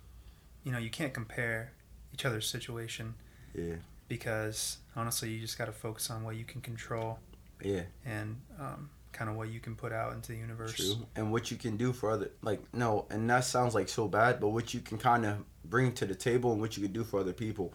you 0.63 0.71
know, 0.71 0.77
you 0.77 0.89
can't 0.91 1.13
compare 1.13 1.73
each 2.13 2.25
other's 2.25 2.47
situation 2.47 3.15
Yeah. 3.55 3.75
because 4.07 4.77
honestly, 4.95 5.29
you 5.29 5.39
just 5.39 5.57
got 5.57 5.65
to 5.65 5.71
focus 5.71 6.09
on 6.09 6.23
what 6.23 6.35
you 6.35 6.45
can 6.45 6.61
control 6.61 7.19
Yeah. 7.61 7.83
and 8.05 8.39
um, 8.59 8.89
kind 9.11 9.29
of 9.29 9.35
what 9.35 9.49
you 9.49 9.59
can 9.59 9.75
put 9.75 9.91
out 9.91 10.13
into 10.13 10.31
the 10.31 10.37
universe. 10.37 10.73
True. 10.75 11.05
And 11.15 11.31
what 11.31 11.51
you 11.51 11.57
can 11.57 11.77
do 11.77 11.93
for 11.93 12.11
other, 12.11 12.31
like, 12.41 12.61
no, 12.73 13.05
and 13.09 13.29
that 13.29 13.45
sounds 13.45 13.73
like 13.75 13.89
so 13.89 14.07
bad, 14.07 14.39
but 14.39 14.49
what 14.49 14.73
you 14.73 14.79
can 14.81 14.97
kind 14.97 15.25
of 15.25 15.37
bring 15.65 15.93
to 15.93 16.05
the 16.05 16.15
table 16.15 16.51
and 16.51 16.59
what 16.61 16.75
you 16.77 16.83
can 16.83 16.91
do 16.93 17.03
for 17.03 17.19
other 17.19 17.33
people. 17.33 17.73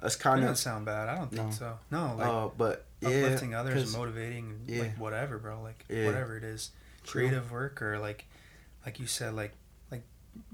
That's 0.00 0.16
kind 0.16 0.42
of, 0.44 0.56
sound 0.56 0.86
bad. 0.86 1.08
I 1.10 1.16
don't 1.16 1.30
think 1.30 1.44
No. 1.48 1.50
so. 1.50 1.78
No, 1.90 2.14
like 2.16 2.26
uh, 2.26 2.48
but 2.56 2.86
yeah. 3.02 3.08
uplifting 3.08 3.54
others, 3.54 3.94
motivating, 3.94 4.60
yeah. 4.66 4.80
like 4.80 4.96
whatever, 4.98 5.38
bro. 5.38 5.60
Like 5.60 5.84
Yeah. 5.90 6.06
whatever 6.06 6.38
it 6.38 6.44
is, 6.44 6.70
True. 7.04 7.26
creative 7.28 7.50
work 7.52 7.82
or 7.82 7.98
like, 7.98 8.24
like 8.86 8.98
you 8.98 9.06
said, 9.06 9.34
like 9.34 9.52
like 9.90 10.02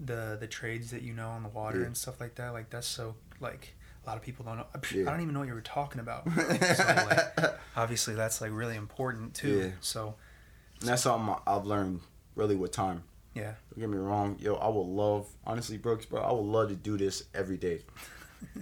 the 0.05 0.37
the 0.41 0.49
trades 0.49 0.91
that 0.91 1.03
you 1.03 1.13
know 1.13 1.29
on 1.29 1.45
the 1.45 1.49
water 1.49 1.85
and 1.85 1.97
stuff 1.97 2.21
like 2.21 2.35
that. 2.35 2.49
Like 2.55 2.71
that's 2.71 2.89
so 2.89 3.15
like 3.39 3.76
a 4.07 4.09
lot 4.09 4.17
of 4.17 4.23
people 4.23 4.45
don't 4.45 4.57
know. 4.59 4.67
I 4.73 5.11
don't 5.11 5.21
even 5.21 5.35
know 5.35 5.41
what 5.41 5.49
you 5.49 5.55
were 5.55 5.61
talking 5.61 6.01
about. 6.01 6.31
so 6.77 6.85
like, 6.87 7.55
obviously 7.77 8.15
that's 8.15 8.41
like 8.41 8.51
really 8.53 8.77
important 8.77 9.35
too. 9.35 9.59
Yeah. 9.59 9.71
So 9.81 10.15
And 10.81 10.89
that's 10.89 11.03
something 11.03 11.35
I've 11.47 11.67
learned 11.67 12.01
really 12.37 12.55
with 12.57 12.71
time. 12.73 13.03
Yeah. 13.35 13.55
Don't 13.71 13.81
get 13.81 13.91
me 13.91 13.99
wrong, 13.99 14.37
yo. 14.39 14.55
I 14.55 14.69
would 14.69 14.81
love, 14.87 15.27
honestly, 15.47 15.77
Brooks, 15.77 16.07
bro. 16.07 16.21
I 16.23 16.33
would 16.33 16.41
love 16.45 16.69
to 16.71 16.75
do 16.77 16.97
this 16.97 17.25
every 17.35 17.57
day 17.59 17.81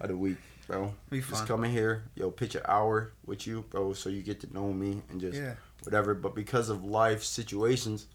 of 0.00 0.08
the 0.08 0.16
week, 0.16 0.36
bro. 0.66 0.94
Be 1.10 1.18
Just 1.20 1.30
fun. 1.30 1.46
come 1.46 1.64
in 1.64 1.70
here, 1.70 2.04
yo, 2.16 2.30
pitch 2.30 2.54
an 2.56 2.62
hour 2.66 3.12
with 3.26 3.46
you, 3.46 3.64
bro, 3.70 3.92
so 3.92 4.08
you 4.08 4.22
get 4.22 4.40
to 4.40 4.52
know 4.52 4.72
me 4.72 5.02
and 5.10 5.20
just 5.20 5.36
Yeah. 5.38 5.54
whatever. 5.84 6.14
But 6.14 6.34
because 6.34 6.70
of 6.70 6.82
life 6.84 7.22
situations, 7.22 8.06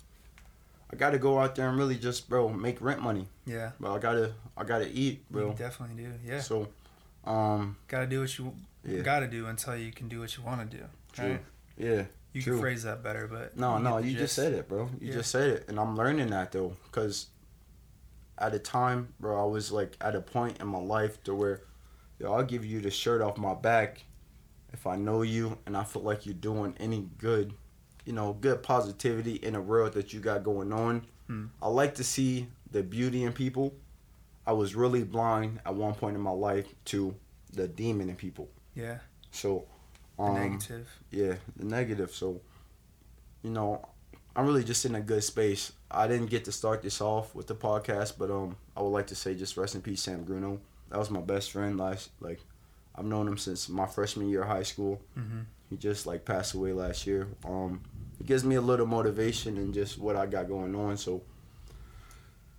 I 0.91 0.95
gotta 0.97 1.17
go 1.19 1.39
out 1.39 1.55
there 1.55 1.69
and 1.69 1.77
really 1.77 1.95
just, 1.97 2.27
bro, 2.27 2.49
make 2.49 2.81
rent 2.81 3.01
money. 3.01 3.27
Yeah. 3.45 3.71
But 3.79 3.93
I 3.93 3.99
gotta, 3.99 4.33
I 4.57 4.63
gotta 4.65 4.89
eat, 4.89 5.23
You 5.29 5.37
bro. 5.37 5.53
definitely 5.53 6.03
do. 6.03 6.11
Yeah. 6.25 6.41
So, 6.41 6.67
um, 7.29 7.77
Gotta 7.87 8.07
do 8.07 8.21
what 8.21 8.37
you 8.37 8.53
Yeah. 8.83 9.01
gotta 9.01 9.27
do 9.27 9.45
until 9.47 9.75
you 9.77 9.91
can 9.91 10.07
do 10.09 10.19
what 10.19 10.35
you 10.35 10.43
want 10.43 10.69
to 10.69 10.77
do. 10.77 10.83
True. 11.13 11.31
Right? 11.31 11.45
yeah. 11.77 12.05
You 12.33 12.41
True. 12.41 12.53
can 12.53 12.61
phrase 12.61 12.83
that 12.83 13.01
better, 13.03 13.27
but 13.27 13.57
No, 13.57 13.77
you 13.77 13.83
no, 13.83 14.01
the 14.01 14.07
you 14.07 14.17
just 14.17 14.35
said 14.35 14.53
it, 14.53 14.67
bro. 14.67 14.89
You 14.99 15.07
Yeah. 15.07 15.13
just 15.13 15.31
said 15.31 15.49
it, 15.49 15.65
and 15.67 15.79
I'm 15.79 15.95
learning 15.95 16.29
that 16.31 16.51
though, 16.51 16.75
cause 16.91 17.27
at 18.37 18.53
a 18.53 18.59
time, 18.59 19.13
bro, 19.19 19.41
I 19.41 19.45
was 19.45 19.71
like 19.71 19.97
at 20.01 20.15
a 20.15 20.21
point 20.21 20.59
in 20.61 20.67
my 20.67 20.77
life 20.79 21.21
to 21.25 21.33
where, 21.35 21.61
yo, 22.19 22.31
I'll 22.33 22.43
give 22.43 22.63
you 22.65 22.79
the 22.81 22.91
shirt 22.91 23.21
off 23.21 23.37
my 23.37 23.53
back 23.53 24.03
if 24.71 24.85
I 24.87 24.95
know 24.95 25.23
you 25.23 25.57
and 25.65 25.75
I 25.75 25.83
feel 25.83 26.03
like 26.03 26.25
you're 26.25 26.35
doing 26.35 26.75
any 26.79 27.09
good, 27.17 27.53
you 28.05 28.13
know, 28.13 28.33
good 28.33 28.63
positivity 28.63 29.35
in 29.35 29.55
a 29.55 29.61
world 29.61 29.93
that 29.93 30.13
you 30.13 30.19
got 30.19 30.43
going 30.43 30.71
on. 30.71 31.05
Hmm. 31.27 31.47
I 31.61 31.67
like 31.67 31.95
to 31.95 32.03
see 32.03 32.47
the 32.71 32.81
beauty 32.83 33.23
in 33.23 33.33
people. 33.33 33.73
I 34.49 34.53
was 34.53 34.73
really 34.73 35.03
blind 35.03 35.59
at 35.65 35.75
one 35.75 35.93
point 35.93 36.15
in 36.15 36.21
my 36.23 36.31
life 36.49 36.65
to 36.85 37.13
the 37.53 37.67
demon 37.67 38.09
in 38.09 38.15
people. 38.15 38.47
Yeah. 38.75 38.97
So, 39.31 39.65
The 40.17 40.23
um, 40.23 40.33
negative. 40.35 40.87
yeah, 41.11 41.35
the 41.55 41.65
negative. 41.65 42.11
So, 42.21 42.41
you 43.43 43.51
know, 43.51 43.69
I'm 44.35 44.45
really 44.47 44.63
just 44.63 44.85
in 44.85 44.95
a 44.95 45.01
good 45.01 45.23
space. 45.23 45.71
I 45.91 46.07
didn't 46.07 46.31
get 46.31 46.45
to 46.45 46.51
start 46.51 46.81
this 46.81 46.99
off 46.99 47.35
with 47.35 47.45
the 47.47 47.55
podcast, 47.55 48.13
but 48.17 48.29
um, 48.31 48.55
I 48.75 48.81
would 48.81 48.89
like 48.99 49.07
to 49.07 49.15
say 49.15 49.35
just 49.35 49.55
rest 49.57 49.75
in 49.75 49.81
peace, 49.81 50.01
Sam 50.01 50.23
Bruno. 50.23 50.59
That 50.89 50.97
was 50.97 51.11
my 51.11 51.21
best 51.21 51.51
friend 51.51 51.77
last. 51.77 52.09
Like, 52.19 52.39
I've 52.95 53.05
known 53.05 53.27
him 53.27 53.37
since 53.37 53.69
my 53.69 53.85
freshman 53.85 54.29
year 54.29 54.41
of 54.41 54.47
high 54.49 54.63
school. 54.63 54.99
hmm 55.13 55.41
He 55.69 55.77
just 55.77 56.07
like 56.07 56.25
passed 56.25 56.55
away 56.55 56.73
last 56.73 57.05
year. 57.05 57.27
Um, 57.45 57.81
it 58.19 58.25
gives 58.25 58.43
me 58.43 58.55
a 58.55 58.61
little 58.61 58.87
motivation 58.87 59.57
and 59.57 59.73
just 59.75 59.99
what 59.99 60.15
I 60.15 60.25
got 60.25 60.47
going 60.47 60.73
on. 60.75 60.97
So, 60.97 61.21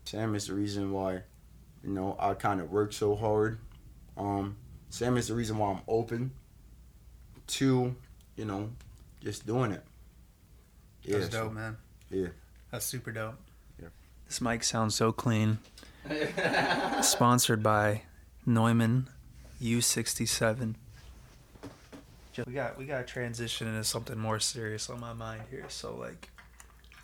Sam 0.04 0.34
is 0.34 0.46
the 0.46 0.54
reason 0.54 0.92
why, 0.92 1.22
you 1.84 1.90
know, 1.90 2.16
I 2.18 2.34
kind 2.34 2.60
of 2.60 2.70
work 2.70 2.92
so 2.92 3.14
hard. 3.16 3.58
Um, 4.16 4.56
Sam 4.90 5.16
is 5.16 5.28
the 5.28 5.34
reason 5.34 5.56
why 5.58 5.70
I'm 5.72 5.80
open 5.88 6.32
to, 7.48 7.94
you 8.36 8.44
know, 8.44 8.70
just 9.22 9.46
doing 9.46 9.72
it. 9.72 9.84
That's 11.06 11.26
so- 11.32 11.44
dope, 11.44 11.52
man. 11.54 11.76
yeah. 12.10 12.28
That's 12.70 12.84
super 12.86 13.10
dope. 13.10 13.34
Yeah. 13.82 13.88
This 14.26 14.40
mic 14.40 14.62
sounds 14.62 14.94
so 14.94 15.10
clean. 15.12 15.58
Sponsored 17.02 17.62
by 17.62 18.02
Neumann 18.46 19.08
U67. 19.62 20.74
We 22.46 22.52
got 22.54 22.78
we 22.78 22.86
got 22.86 22.98
to 22.98 23.04
transition 23.12 23.68
into 23.68 23.84
something 23.84 24.16
more 24.16 24.38
serious 24.40 24.88
on 24.88 24.98
my 25.00 25.12
mind 25.12 25.42
here. 25.50 25.64
So 25.68 25.94
like, 25.96 26.30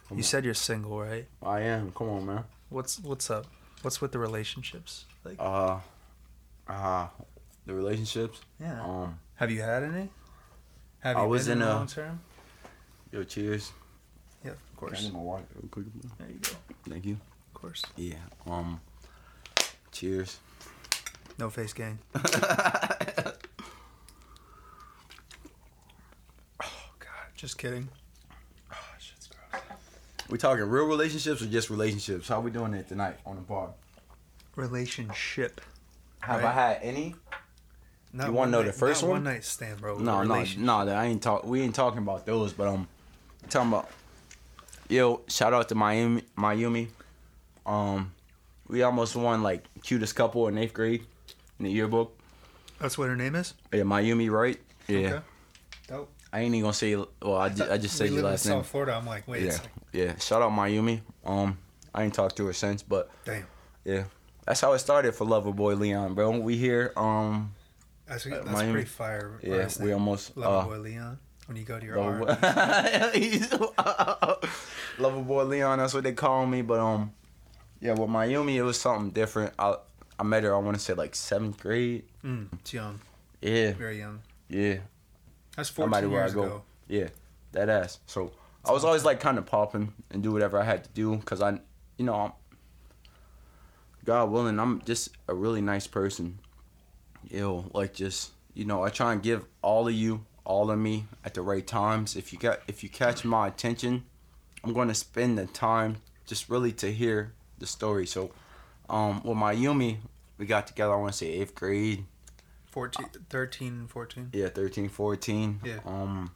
Come 0.08 0.16
you 0.18 0.22
on. 0.22 0.22
said 0.22 0.44
you're 0.46 0.54
single, 0.54 0.98
right? 1.00 1.26
I 1.42 1.60
am. 1.60 1.92
Come 1.92 2.08
on, 2.08 2.26
man. 2.26 2.44
What's 2.70 3.00
what's 3.00 3.28
up? 3.28 3.46
What's 3.86 4.00
with 4.00 4.10
the 4.10 4.18
relationships? 4.18 5.04
Like, 5.22 5.36
Uh, 5.38 5.78
uh, 6.66 7.06
the 7.66 7.72
relationships. 7.72 8.40
yeah. 8.58 8.82
Um, 8.84 9.20
Have 9.36 9.52
you 9.52 9.62
had 9.62 9.84
any? 9.84 10.10
Have 10.98 11.16
you 11.16 11.22
I 11.22 11.26
was 11.26 11.46
been 11.46 11.58
in 11.58 11.62
in 11.62 11.68
a- 11.68 11.72
long 11.76 11.86
term? 11.86 12.18
yo, 13.12 13.22
cheers. 13.22 13.70
Yeah, 14.42 14.50
of 14.50 14.56
Can 14.58 14.88
I 14.88 14.90
course. 14.90 15.10
my 15.12 15.20
water 15.20 15.44
real 15.54 15.68
quick? 15.70 15.86
There 16.18 16.28
you 16.28 16.34
go. 16.40 16.50
Thank 16.90 17.04
you. 17.06 17.20
Of 17.54 17.54
course. 17.54 17.84
Yeah. 17.94 18.16
Um, 18.44 18.80
cheers. 19.92 20.40
No 21.38 21.48
face 21.48 21.72
gang. 21.72 22.00
Oh 26.60 26.90
God, 26.98 27.28
just 27.36 27.56
kidding. 27.56 27.88
We 30.28 30.38
talking 30.38 30.64
real 30.64 30.86
relationships 30.86 31.40
or 31.42 31.46
just 31.46 31.70
relationships? 31.70 32.28
How 32.28 32.40
we 32.40 32.50
doing 32.50 32.74
it 32.74 32.88
tonight 32.88 33.16
on 33.24 33.36
the 33.36 33.42
bar? 33.42 33.70
Relationship. 34.56 35.60
Have 36.20 36.42
Right. 36.42 36.46
I 36.48 36.52
had 36.52 36.78
any? 36.82 37.14
Not 38.12 38.28
You 38.28 38.32
wanna 38.32 38.50
know 38.50 38.58
the 38.60 38.66
night- 38.66 38.74
first 38.74 39.02
not 39.02 39.08
one? 39.10 39.22
One 39.24 39.34
night 39.34 39.44
stand, 39.44 39.80
bro. 39.80 39.98
No, 39.98 40.22
no, 40.22 40.44
no. 40.56 40.78
I 40.92 41.04
ain't 41.06 41.22
talk. 41.22 41.44
We 41.44 41.60
ain't 41.60 41.74
talking 41.74 41.98
about 41.98 42.24
those, 42.26 42.52
but 42.52 42.66
um, 42.68 42.88
I'm 43.42 43.48
talking 43.50 43.68
about. 43.68 43.90
Yo, 44.88 45.20
shout 45.28 45.52
out 45.52 45.68
to 45.68 45.74
Miami, 45.74 46.22
Mayumi. 46.38 46.88
Um, 47.66 48.12
we 48.68 48.82
almost 48.82 49.16
won 49.16 49.42
like 49.42 49.64
cutest 49.82 50.14
couple 50.16 50.48
in 50.48 50.56
eighth 50.56 50.72
grade 50.72 51.04
in 51.58 51.64
the 51.66 51.70
yearbook. 51.70 52.16
That's 52.80 52.96
what 52.96 53.08
her 53.08 53.16
name 53.16 53.34
is. 53.34 53.54
Yeah, 53.72 53.82
Mayumi, 53.82 54.30
right? 54.30 54.58
Yeah. 54.88 54.98
Okay. 54.98 55.20
Dope. 55.88 56.12
I 56.32 56.40
ain't 56.40 56.54
even 56.54 56.62
gonna 56.62 56.72
say. 56.72 56.96
Well, 56.96 57.36
I, 57.36 57.48
ju- 57.50 57.66
I 57.70 57.76
just 57.78 57.96
said 57.96 58.04
your 58.06 58.16
live 58.16 58.24
in 58.24 58.30
last 58.30 58.46
name. 58.46 58.58
South 58.60 58.66
Florida. 58.68 58.94
I'm 58.94 59.06
like, 59.06 59.26
wait, 59.28 59.42
Yeah, 59.42 59.48
it's 59.48 59.60
like, 59.60 59.70
yeah. 59.96 60.16
Shout 60.18 60.42
out 60.42 60.52
Mayumi. 60.52 61.00
Um, 61.24 61.58
I 61.94 62.04
ain't 62.04 62.14
talked 62.14 62.36
to 62.36 62.46
her 62.46 62.52
since, 62.52 62.82
but 62.82 63.10
damn. 63.24 63.46
yeah, 63.84 64.04
that's 64.46 64.60
how 64.60 64.72
it 64.74 64.78
started 64.80 65.14
for 65.14 65.24
Loverboy 65.26 65.78
Leon, 65.78 66.14
bro. 66.14 66.38
We 66.38 66.56
here. 66.56 66.92
Um, 66.96 67.54
That's, 68.06 68.26
Uh, 68.26 68.30
that's 68.30 68.50
Miami. 68.50 68.72
pretty 68.72 68.88
fire. 68.88 69.38
yeah, 69.42 69.56
last 69.56 69.80
we 69.80 69.92
almost. 69.92 70.36
Lover 70.36 70.56
uh, 70.56 70.64
boy 70.64 70.78
Leon. 70.82 71.18
When 71.46 71.56
you 71.56 71.64
go 71.64 71.78
to 71.78 71.86
your 71.86 71.96
Lover 71.96 72.26
boy, 72.26 72.26
Lover 74.98 75.22
boy 75.22 75.44
Leon, 75.44 75.78
that's 75.78 75.94
what 75.94 76.04
they 76.04 76.12
call 76.12 76.46
me. 76.46 76.62
But 76.62 76.80
um, 76.80 77.12
yeah, 77.80 77.92
with 77.92 78.10
Mayumi, 78.10 78.54
it 78.56 78.62
was 78.62 78.80
something 78.80 79.10
different. 79.10 79.54
I 79.58 79.76
I 80.18 80.22
met 80.24 80.42
her. 80.44 80.54
I 80.54 80.58
want 80.58 80.76
to 80.76 80.82
say 80.82 80.94
like 80.94 81.14
seventh 81.14 81.60
grade. 81.60 82.04
Mm, 82.24 82.48
it's 82.60 82.72
young, 82.72 83.00
Yeah, 83.40 83.72
very 83.72 83.98
young. 83.98 84.20
yeah, 84.48 84.78
That's 85.56 85.72
I 85.78 85.86
might 85.86 86.02
14 86.04 86.10
where 86.10 86.20
I 86.20 86.24
years 86.24 86.34
go. 86.34 86.42
ago. 86.42 86.62
yeah, 86.88 87.08
that 87.52 87.68
ass. 87.68 88.00
So 88.06 88.32
I 88.66 88.72
was 88.72 88.84
always 88.84 89.04
like 89.04 89.20
kind 89.20 89.38
of 89.38 89.46
popping 89.46 89.92
and 90.10 90.22
do 90.22 90.32
whatever 90.32 90.58
I 90.58 90.64
had 90.64 90.84
to 90.84 90.90
do 90.90 91.16
because 91.16 91.40
I, 91.40 91.60
you 91.96 92.04
know, 92.04 92.14
I'm, 92.14 92.32
God 94.04 94.30
willing, 94.30 94.58
I'm 94.58 94.82
just 94.82 95.10
a 95.28 95.34
really 95.34 95.60
nice 95.60 95.86
person. 95.86 96.40
Yo, 97.28 97.70
like 97.72 97.94
just 97.94 98.32
you 98.54 98.64
know, 98.64 98.82
I 98.82 98.88
try 98.88 99.12
and 99.12 99.22
give 99.22 99.44
all 99.62 99.86
of 99.86 99.94
you 99.94 100.24
all 100.44 100.70
of 100.70 100.78
me 100.78 101.04
at 101.24 101.34
the 101.34 101.42
right 101.42 101.66
times. 101.66 102.16
If 102.16 102.32
you 102.32 102.38
got 102.38 102.60
if 102.66 102.82
you 102.82 102.88
catch 102.88 103.24
my 103.24 103.46
attention, 103.48 104.04
I'm 104.64 104.72
going 104.72 104.88
to 104.88 104.94
spend 104.94 105.38
the 105.38 105.46
time 105.46 105.98
just 106.26 106.48
really 106.48 106.72
to 106.72 106.92
hear 106.92 107.32
the 107.58 107.66
story. 107.66 108.06
So, 108.06 108.32
um, 108.88 109.22
with 109.22 109.36
Mayumi, 109.36 109.98
we 110.38 110.46
got 110.46 110.66
together. 110.66 110.94
I 110.94 110.96
want 110.96 111.12
to 111.12 111.18
say 111.18 111.26
eighth 111.26 111.54
grade. 111.54 112.04
14, 112.66 113.06
13, 113.30 113.86
14. 113.86 114.30
Yeah, 114.32 114.48
13, 114.48 114.88
14. 114.88 115.60
Yeah. 115.64 115.78
Um, 115.86 116.30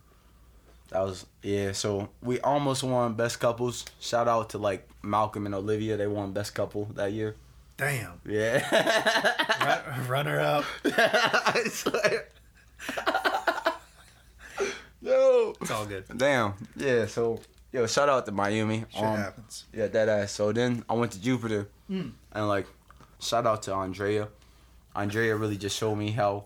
That 0.90 1.00
was 1.00 1.26
yeah. 1.42 1.72
So 1.72 2.08
we 2.22 2.40
almost 2.40 2.82
won 2.82 3.14
best 3.14 3.38
couples. 3.40 3.84
Shout 4.00 4.26
out 4.28 4.50
to 4.50 4.58
like 4.58 4.88
Malcolm 5.02 5.46
and 5.46 5.54
Olivia. 5.54 5.96
They 5.96 6.06
won 6.06 6.32
best 6.32 6.54
couple 6.54 6.86
that 6.96 7.12
year. 7.12 7.36
Damn. 7.76 8.20
Yeah. 8.26 8.60
Run, 9.96 10.08
runner 10.08 10.40
up. 10.40 10.64
I 10.84 11.64
swear. 11.70 12.28
Yo. 15.02 15.54
It's 15.60 15.70
all 15.70 15.86
good. 15.86 16.04
Damn. 16.16 16.54
Yeah. 16.76 17.06
So 17.06 17.40
yo, 17.72 17.86
shout 17.86 18.08
out 18.08 18.26
to 18.26 18.32
Mayumi. 18.32 18.84
Shit 18.90 19.02
Um, 19.02 19.16
happens. 19.16 19.64
Yeah, 19.72 19.86
that 19.86 20.08
ass. 20.08 20.32
So 20.32 20.52
then 20.52 20.84
I 20.88 20.94
went 20.94 21.12
to 21.12 21.20
Jupiter, 21.20 21.68
Mm. 21.90 22.12
and 22.32 22.48
like, 22.48 22.66
shout 23.20 23.46
out 23.46 23.62
to 23.64 23.72
Andrea. 23.74 24.28
Andrea 24.94 25.34
really 25.36 25.56
just 25.56 25.76
showed 25.76 25.94
me 25.96 26.10
how, 26.10 26.44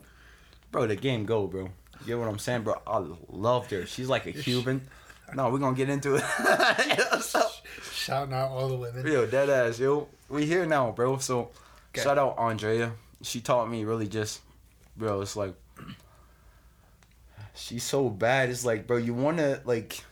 bro, 0.70 0.86
the 0.86 0.96
game 0.96 1.24
go, 1.26 1.46
bro. 1.46 1.70
You 2.04 2.08
get 2.08 2.18
what 2.18 2.28
I'm 2.28 2.38
saying, 2.38 2.62
bro? 2.62 2.80
I 2.87 3.02
loved 3.28 3.70
her. 3.70 3.87
She's 3.87 4.08
like 4.08 4.26
a 4.26 4.32
Cuban. 4.32 4.87
No, 5.34 5.49
we're 5.50 5.58
gonna 5.58 5.76
get 5.76 5.88
into 5.88 6.16
it. 6.16 6.25
So- 7.23 7.42
Shouting 7.92 8.34
out 8.34 8.50
all 8.50 8.68
the 8.68 8.76
women. 8.76 9.06
yo, 9.06 9.26
dead 9.26 9.49
ass, 9.49 9.78
yo. 9.78 10.08
We 10.28 10.44
here 10.44 10.66
now, 10.66 10.90
bro. 10.90 11.16
So, 11.18 11.50
Okay. 11.90 12.02
shout 12.02 12.18
out 12.18 12.34
Andrea. 12.38 12.92
She 13.23 13.40
taught 13.40 13.70
me 13.70 13.84
really 13.84 14.06
just, 14.06 14.40
bro. 14.96 15.23
It's 15.23 15.37
like, 15.37 15.54
she's 17.54 17.84
so 17.84 18.08
bad. 18.11 18.50
It's 18.50 18.64
like, 18.64 18.87
bro, 18.87 18.96
you 18.99 19.14
wanna 19.14 19.61
like, 19.64 20.04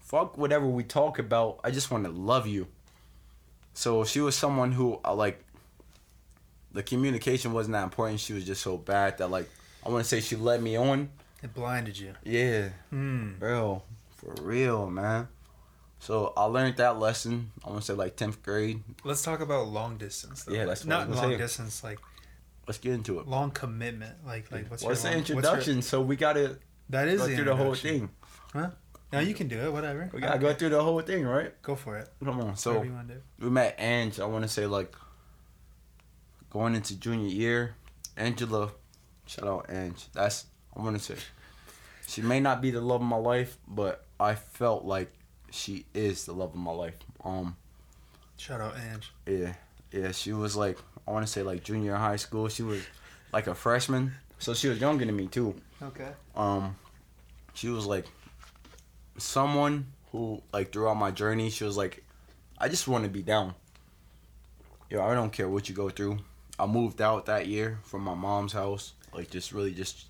fuck 0.00 0.36
whatever 0.36 0.66
we 0.66 0.82
talk 0.82 1.18
about. 1.18 1.60
I 1.62 1.70
just 1.70 1.90
wanna 1.90 2.08
love 2.08 2.46
you. 2.46 2.66
So 3.74 4.04
she 4.04 4.20
was 4.20 4.34
someone 4.34 4.72
who 4.72 4.98
I 5.04 5.12
like. 5.12 5.44
The 6.72 6.82
communication 6.82 7.52
wasn't 7.52 7.72
that 7.74 7.84
important. 7.84 8.20
She 8.20 8.32
was 8.32 8.44
just 8.44 8.62
so 8.62 8.76
bad 8.76 9.18
that 9.18 9.30
like 9.30 9.48
I 9.88 9.90
want 9.90 10.04
to 10.04 10.08
say 10.08 10.20
she 10.20 10.36
led 10.36 10.62
me 10.62 10.76
on. 10.76 11.08
It 11.42 11.54
blinded 11.54 11.98
you. 11.98 12.12
Yeah, 12.22 12.68
Hmm. 12.90 13.38
bro, 13.38 13.82
for 14.16 14.34
real, 14.42 14.90
man. 14.90 15.28
So 15.98 16.34
I 16.36 16.44
learned 16.44 16.76
that 16.76 16.98
lesson. 16.98 17.52
I 17.64 17.70
want 17.70 17.80
to 17.80 17.86
say 17.86 17.94
like 17.94 18.14
tenth 18.16 18.42
grade. 18.42 18.82
Let's 19.02 19.22
talk 19.22 19.40
about 19.40 19.68
long 19.68 19.96
distance. 19.96 20.44
Though. 20.44 20.52
Yeah, 20.52 20.66
that's 20.66 20.84
not 20.84 21.08
long 21.10 21.30
say. 21.32 21.36
distance, 21.38 21.82
like 21.82 21.98
Let's 22.66 22.76
get 22.78 22.92
into 22.92 23.18
it. 23.18 23.26
long 23.26 23.50
commitment. 23.50 24.26
Like 24.26 24.52
like 24.52 24.70
what's 24.70 24.82
What's 24.82 25.02
your 25.04 25.12
the 25.12 25.16
what's 25.18 25.28
your- 25.30 25.38
introduction? 25.38 25.80
so 25.82 26.02
we 26.02 26.16
gotta 26.16 26.58
that 26.90 27.08
is 27.08 27.20
go 27.22 27.26
the 27.28 27.34
through 27.36 27.44
the 27.46 27.56
whole 27.56 27.74
thing. 27.74 28.10
Huh? 28.52 28.70
Now 29.10 29.20
you 29.20 29.32
can 29.32 29.48
do 29.48 29.58
it. 29.58 29.72
Whatever. 29.72 30.10
We 30.12 30.20
gotta 30.20 30.38
go 30.38 30.52
through 30.52 30.68
the 30.68 30.82
whole 30.82 31.00
thing, 31.00 31.24
right? 31.24 31.60
Go 31.62 31.74
for 31.76 31.96
it. 31.96 32.10
Come 32.22 32.40
on. 32.42 32.56
So 32.58 32.72
Whatever 32.72 32.84
you 32.86 32.92
want 32.92 33.08
to 33.08 33.14
do. 33.14 33.20
we 33.40 33.48
met 33.50 33.74
Ange. 33.78 34.20
I 34.20 34.26
want 34.26 34.42
to 34.44 34.48
say 34.48 34.66
like 34.66 34.94
going 36.50 36.74
into 36.74 36.94
junior 36.98 37.28
year. 37.28 37.74
Angela, 38.18 38.72
shout 39.28 39.46
out 39.46 39.66
Ange. 39.70 40.06
That's 40.12 40.46
I 40.76 40.82
want 40.82 40.98
to 40.98 41.02
say. 41.02 41.14
She 42.08 42.22
may 42.22 42.40
not 42.40 42.60
be 42.60 42.70
the 42.72 42.80
love 42.80 43.00
of 43.02 43.06
my 43.06 43.16
life, 43.16 43.56
but 43.68 44.04
I 44.18 44.34
felt 44.34 44.84
like 44.84 45.12
she 45.50 45.84
is 45.94 46.24
the 46.24 46.32
love 46.32 46.50
of 46.50 46.56
my 46.56 46.72
life. 46.72 46.94
Um, 47.24 47.56
Shout 48.36 48.60
out 48.60 48.74
Ange. 48.92 49.12
yeah, 49.26 49.52
yeah. 49.92 50.10
She 50.12 50.32
was 50.32 50.56
like 50.56 50.78
I 51.06 51.10
want 51.12 51.24
to 51.26 51.30
say 51.32 51.42
like 51.42 51.62
junior 51.62 51.94
high 51.96 52.16
school. 52.16 52.48
She 52.48 52.62
was 52.62 52.82
like 53.32 53.46
a 53.46 53.54
freshman, 53.54 54.12
so 54.38 54.54
she 54.54 54.68
was 54.68 54.80
younger 54.80 55.04
than 55.04 55.14
me 55.16 55.26
too. 55.28 55.54
Okay. 55.80 56.08
um 56.34 56.74
she 57.54 57.68
was 57.68 57.86
like 57.86 58.06
someone 59.16 59.86
who 60.12 60.42
like 60.52 60.72
throughout 60.72 60.94
my 60.96 61.10
journey 61.12 61.50
she 61.50 61.62
was 61.64 61.76
like 61.76 62.04
i 62.58 62.68
just 62.68 62.88
want 62.88 63.04
to 63.04 63.10
be 63.10 63.22
down 63.22 63.54
yo 64.90 65.00
i 65.04 65.14
don't 65.14 65.32
care 65.32 65.48
what 65.48 65.68
you 65.68 65.74
go 65.74 65.88
through 65.88 66.18
i 66.58 66.66
moved 66.66 67.00
out 67.00 67.26
that 67.26 67.46
year 67.46 67.78
from 67.84 68.02
my 68.02 68.14
mom's 68.14 68.52
house 68.52 68.92
like 69.18 69.30
just 69.30 69.52
really 69.52 69.72
just 69.82 70.06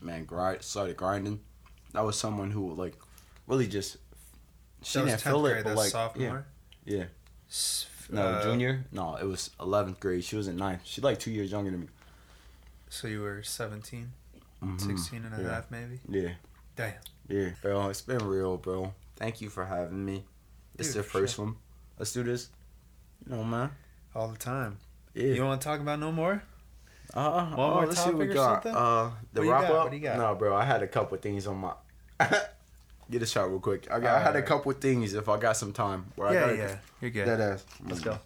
man 0.00 0.24
grind 0.24 0.62
started 0.62 0.96
grinding 0.96 1.40
that 1.92 2.04
was 2.04 2.16
someone 2.18 2.50
who 2.50 2.72
like 2.74 2.94
really 3.46 3.66
just 3.66 3.96
she 4.82 4.98
didn't 4.98 5.14
10th 5.14 5.20
feel 5.22 5.42
grade, 5.42 5.56
it 5.58 5.64
but 5.64 5.76
like 5.76 5.90
sophomore. 5.90 6.46
yeah 6.84 7.04
S- 7.48 7.86
no 8.10 8.22
uh, 8.22 8.42
junior 8.42 8.84
no 8.92 9.16
it 9.16 9.24
was 9.26 9.50
11th 9.58 9.98
grade 10.00 10.22
she 10.22 10.36
was 10.36 10.46
in 10.48 10.56
ninth 10.56 10.82
she's 10.84 11.02
like 11.04 11.18
two 11.18 11.30
years 11.30 11.50
younger 11.50 11.70
than 11.70 11.80
me 11.80 11.88
So 12.88 13.08
you 13.08 13.20
were 13.20 13.42
17, 13.42 14.12
Mhm. 14.62 14.80
16 14.80 15.24
and 15.24 15.34
a 15.34 15.42
Yeah. 15.42 15.50
half 15.54 15.70
maybe? 15.70 15.98
yeah 16.08 16.34
Damn. 16.76 16.92
Yeah, 17.28 17.50
bro, 17.62 17.88
it's 17.88 18.02
been 18.02 18.22
real, 18.22 18.58
bro. 18.58 18.92
Thank 19.16 19.40
you 19.40 19.48
for 19.48 19.64
having 19.64 20.04
me. 20.04 20.24
Is 20.78 20.92
the 20.94 21.02
first 21.02 21.38
one. 21.38 21.56
Let's 21.98 22.12
do 22.12 22.22
this. 22.22 22.50
You 23.24 23.34
know, 23.34 23.44
man. 23.44 23.70
All 24.14 24.28
the 24.28 24.36
time. 24.36 24.76
Yeah. 25.14 25.32
You 25.36 25.42
want 25.44 25.58
to 25.60 25.64
talk 25.64 25.80
about 25.80 25.98
no 26.00 26.12
more? 26.12 26.42
Uh, 27.14 27.46
one 27.46 27.52
oh, 27.58 27.74
more 27.74 27.86
let's 27.86 28.02
see 28.02 28.10
what 28.10 28.18
we 28.18 28.26
got. 28.26 28.62
something? 28.62 28.74
Uh, 28.74 29.10
the 29.32 29.42
What 29.42 29.50
wrap 29.50 29.70
up. 29.70 29.84
What 29.84 29.90
do 29.90 29.96
you 29.96 30.02
got? 30.02 30.18
No, 30.18 30.34
bro, 30.34 30.54
I 30.54 30.64
had 30.64 30.82
a 30.82 30.86
couple 30.86 31.16
things 31.18 31.46
on 31.46 31.56
my. 31.58 31.72
Get 33.10 33.22
a 33.22 33.26
shot 33.26 33.48
real 33.50 33.60
quick. 33.60 33.86
I 33.90 34.00
got. 34.00 34.16
I 34.16 34.22
had 34.22 34.34
a 34.36 34.42
couple 34.42 34.72
things 34.72 35.14
if 35.14 35.28
I 35.28 35.38
got 35.38 35.56
some 35.56 35.72
time. 35.72 36.06
Where 36.16 36.28
I 36.28 36.32
yeah, 36.32 36.40
gotta, 36.40 36.56
yeah. 36.56 36.76
You're 37.00 37.10
good. 37.10 37.28
That 37.28 37.40
ass. 37.40 37.64
Let's 37.86 38.00
go. 38.00 38.18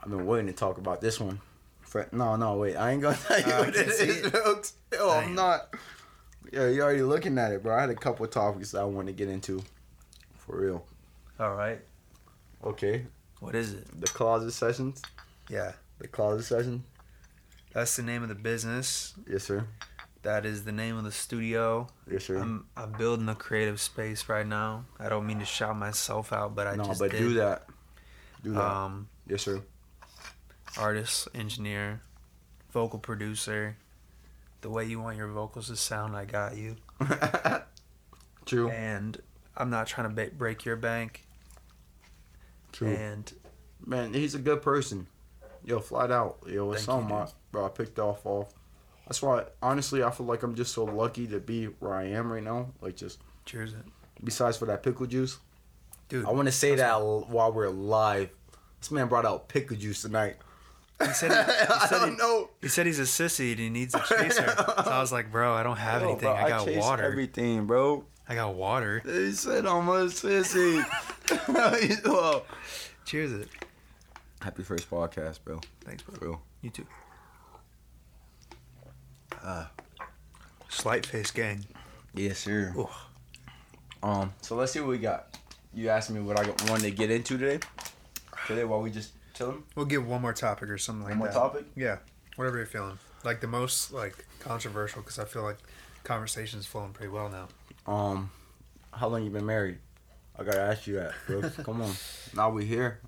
I've 0.00 0.10
been 0.10 0.26
waiting 0.26 0.46
to 0.46 0.52
talk 0.52 0.78
about 0.78 1.00
this 1.00 1.18
one. 1.18 1.40
Fre- 1.80 2.02
No, 2.12 2.36
no, 2.36 2.56
wait. 2.56 2.76
I 2.76 2.92
ain't 2.92 3.02
gonna 3.02 3.16
tell 3.26 3.40
you 3.40 3.46
Uh, 3.46 3.56
I 3.56 3.60
what 3.60 3.68
it 3.70 3.88
is, 3.88 4.00
it. 4.00 4.30
folks. 4.32 4.74
Yo, 4.92 5.10
I'm 5.10 5.34
not. 5.34 5.74
Yeah, 6.52 6.68
you're 6.68 6.84
already 6.84 7.02
looking 7.02 7.36
at 7.36 7.52
it, 7.52 7.62
bro. 7.62 7.76
I 7.76 7.80
had 7.80 7.90
a 7.90 7.94
couple 7.94 8.26
topics 8.28 8.70
that 8.72 8.80
I 8.80 8.84
want 8.84 9.08
to 9.08 9.12
get 9.12 9.28
into. 9.28 9.62
For 10.36 10.56
real. 10.60 10.84
All 11.40 11.54
right. 11.54 11.80
Okay. 12.64 13.04
What 13.40 13.54
is 13.54 13.72
it? 13.72 14.00
The 14.00 14.06
closet 14.06 14.52
sessions. 14.52 15.02
Yeah. 15.50 15.72
The 15.98 16.08
closet 16.08 16.44
session. 16.44 16.84
That's 17.72 17.96
the 17.96 18.02
name 18.02 18.22
of 18.22 18.28
the 18.28 18.34
business. 18.34 19.14
Yes, 19.28 19.44
sir. 19.44 19.66
That 20.22 20.44
is 20.46 20.64
the 20.64 20.72
name 20.72 20.96
of 20.96 21.04
the 21.04 21.12
studio. 21.12 21.88
Yes, 22.10 22.24
sir. 22.24 22.38
I'm 22.38 22.66
I'm 22.76 22.92
building 22.92 23.28
a 23.28 23.34
creative 23.34 23.80
space 23.80 24.28
right 24.28 24.46
now. 24.46 24.84
I 24.98 25.08
don't 25.08 25.26
mean 25.26 25.38
to 25.38 25.44
shout 25.44 25.76
myself 25.76 26.32
out, 26.32 26.54
but 26.54 26.66
I 26.66 26.76
no, 26.76 26.84
just 26.84 27.00
but 27.00 27.10
did. 27.12 27.18
do 27.18 27.34
that. 27.34 27.66
Do 28.42 28.52
that. 28.52 28.64
Um, 28.64 29.08
yes, 29.28 29.42
sir. 29.42 29.62
artist, 30.78 31.28
engineer, 31.34 32.00
vocal 32.72 32.98
producer. 32.98 33.76
The 34.60 34.70
way 34.70 34.84
you 34.86 35.00
want 35.00 35.16
your 35.16 35.28
vocals 35.28 35.68
to 35.68 35.76
sound, 35.76 36.16
I 36.16 36.24
got 36.24 36.56
you. 36.56 36.76
True. 38.44 38.70
And 38.70 39.20
I'm 39.56 39.70
not 39.70 39.86
trying 39.86 40.08
to 40.08 40.14
ba- 40.14 40.34
break 40.36 40.64
your 40.64 40.76
bank. 40.76 41.26
True. 42.72 42.88
And 42.88 43.32
Man, 43.86 44.12
he's 44.12 44.34
a 44.34 44.38
good 44.38 44.62
person. 44.62 45.06
Yo, 45.64 45.80
flat 45.80 46.10
out. 46.10 46.38
Yo, 46.46 46.70
it's 46.72 46.84
Thank 46.84 46.98
something 47.00 47.16
you, 47.16 47.26
bro, 47.52 47.66
I 47.66 47.68
picked 47.68 47.98
off 47.98 48.24
off. 48.24 48.52
That's 49.06 49.22
why, 49.22 49.44
honestly, 49.62 50.02
I 50.02 50.10
feel 50.10 50.26
like 50.26 50.42
I'm 50.42 50.54
just 50.54 50.72
so 50.72 50.84
lucky 50.84 51.26
to 51.28 51.40
be 51.40 51.64
where 51.66 51.94
I 51.94 52.04
am 52.08 52.30
right 52.32 52.42
now. 52.42 52.72
Like, 52.80 52.96
just 52.96 53.20
cheers 53.46 53.72
it, 53.72 53.80
besides 54.22 54.56
for 54.58 54.66
that 54.66 54.82
pickle 54.82 55.06
juice. 55.06 55.38
dude. 56.08 56.26
I 56.26 56.30
want 56.30 56.46
to 56.46 56.52
say 56.52 56.74
that 56.74 56.90
l- 56.90 57.26
while 57.28 57.52
we're 57.52 57.68
live. 57.70 58.30
This 58.80 58.90
man 58.90 59.08
brought 59.08 59.24
out 59.26 59.48
pickle 59.48 59.76
juice 59.76 60.02
tonight. 60.02 60.36
He 61.02 61.08
said 61.12 61.30
he- 61.30 61.36
he 61.52 61.68
I 61.72 61.86
said 61.88 61.98
don't 62.00 62.10
he- 62.12 62.16
know. 62.16 62.50
He 62.60 62.68
said 62.68 62.86
he's 62.86 62.98
a 62.98 63.02
sissy 63.02 63.50
and 63.52 63.60
he 63.60 63.70
needs 63.70 63.94
a 63.94 63.98
chaser. 64.08 64.46
so 64.56 64.74
I 64.90 65.00
was 65.00 65.10
like, 65.12 65.32
bro, 65.32 65.54
I 65.54 65.62
don't 65.62 65.76
have 65.78 66.02
anything. 66.02 66.20
bro, 66.20 66.34
I 66.34 66.48
got 66.48 66.64
chase 66.66 66.80
water. 66.82 67.04
Everything, 67.04 67.66
bro. 67.66 68.04
I 68.28 68.34
got 68.34 68.54
water. 68.56 69.00
He 69.06 69.32
said 69.32 69.64
I'm 69.66 69.88
a 69.88 70.04
sissy. 70.06 70.84
Well, 72.04 72.44
Cheers 73.04 73.32
it. 73.32 73.48
Happy 74.40 74.62
first 74.62 74.90
podcast, 74.90 75.40
bro. 75.44 75.60
Thanks, 75.84 76.02
bro. 76.02 76.16
Real. 76.20 76.42
You 76.62 76.70
too. 76.70 76.86
Ah. 79.42 79.70
Slight 80.68 81.06
face 81.06 81.30
gang. 81.30 81.64
Yes, 82.14 82.38
sir. 82.38 82.72
Ooh. 82.76 82.88
Um, 84.02 84.32
so 84.40 84.54
let's 84.56 84.72
see 84.72 84.80
what 84.80 84.90
we 84.90 84.98
got. 84.98 85.36
You 85.74 85.88
asked 85.88 86.10
me 86.10 86.20
what 86.20 86.38
I 86.38 86.48
wanted 86.70 86.82
to 86.84 86.90
get 86.90 87.10
into 87.10 87.36
today. 87.36 87.60
Today, 88.46 88.64
while 88.64 88.80
we 88.80 88.90
just 88.90 89.12
chilling. 89.34 89.62
We'll 89.74 89.86
give 89.86 90.06
one 90.06 90.22
more 90.22 90.32
topic 90.32 90.68
or 90.68 90.78
something 90.78 91.04
like 91.04 91.14
that. 91.14 91.20
One 91.20 91.32
more 91.32 91.32
topic. 91.32 91.64
Yeah, 91.76 91.98
whatever 92.36 92.56
you're 92.58 92.66
feeling. 92.66 92.98
Like 93.24 93.40
the 93.40 93.46
most 93.46 93.92
like 93.92 94.26
controversial 94.40 95.02
because 95.02 95.18
I 95.18 95.24
feel 95.24 95.42
like 95.42 95.58
conversation's 96.04 96.66
flowing 96.66 96.92
pretty 96.92 97.10
well 97.10 97.28
now. 97.28 97.48
Um, 97.92 98.30
how 98.92 99.08
long 99.08 99.24
you 99.24 99.30
been 99.30 99.46
married? 99.46 99.78
I 100.38 100.44
gotta 100.44 100.60
ask 100.60 100.86
you 100.86 100.94
that, 100.94 101.12
bro. 101.26 101.42
Come 101.64 101.82
on. 101.82 101.92
Now 102.34 102.50
we 102.50 102.64
here. 102.64 103.00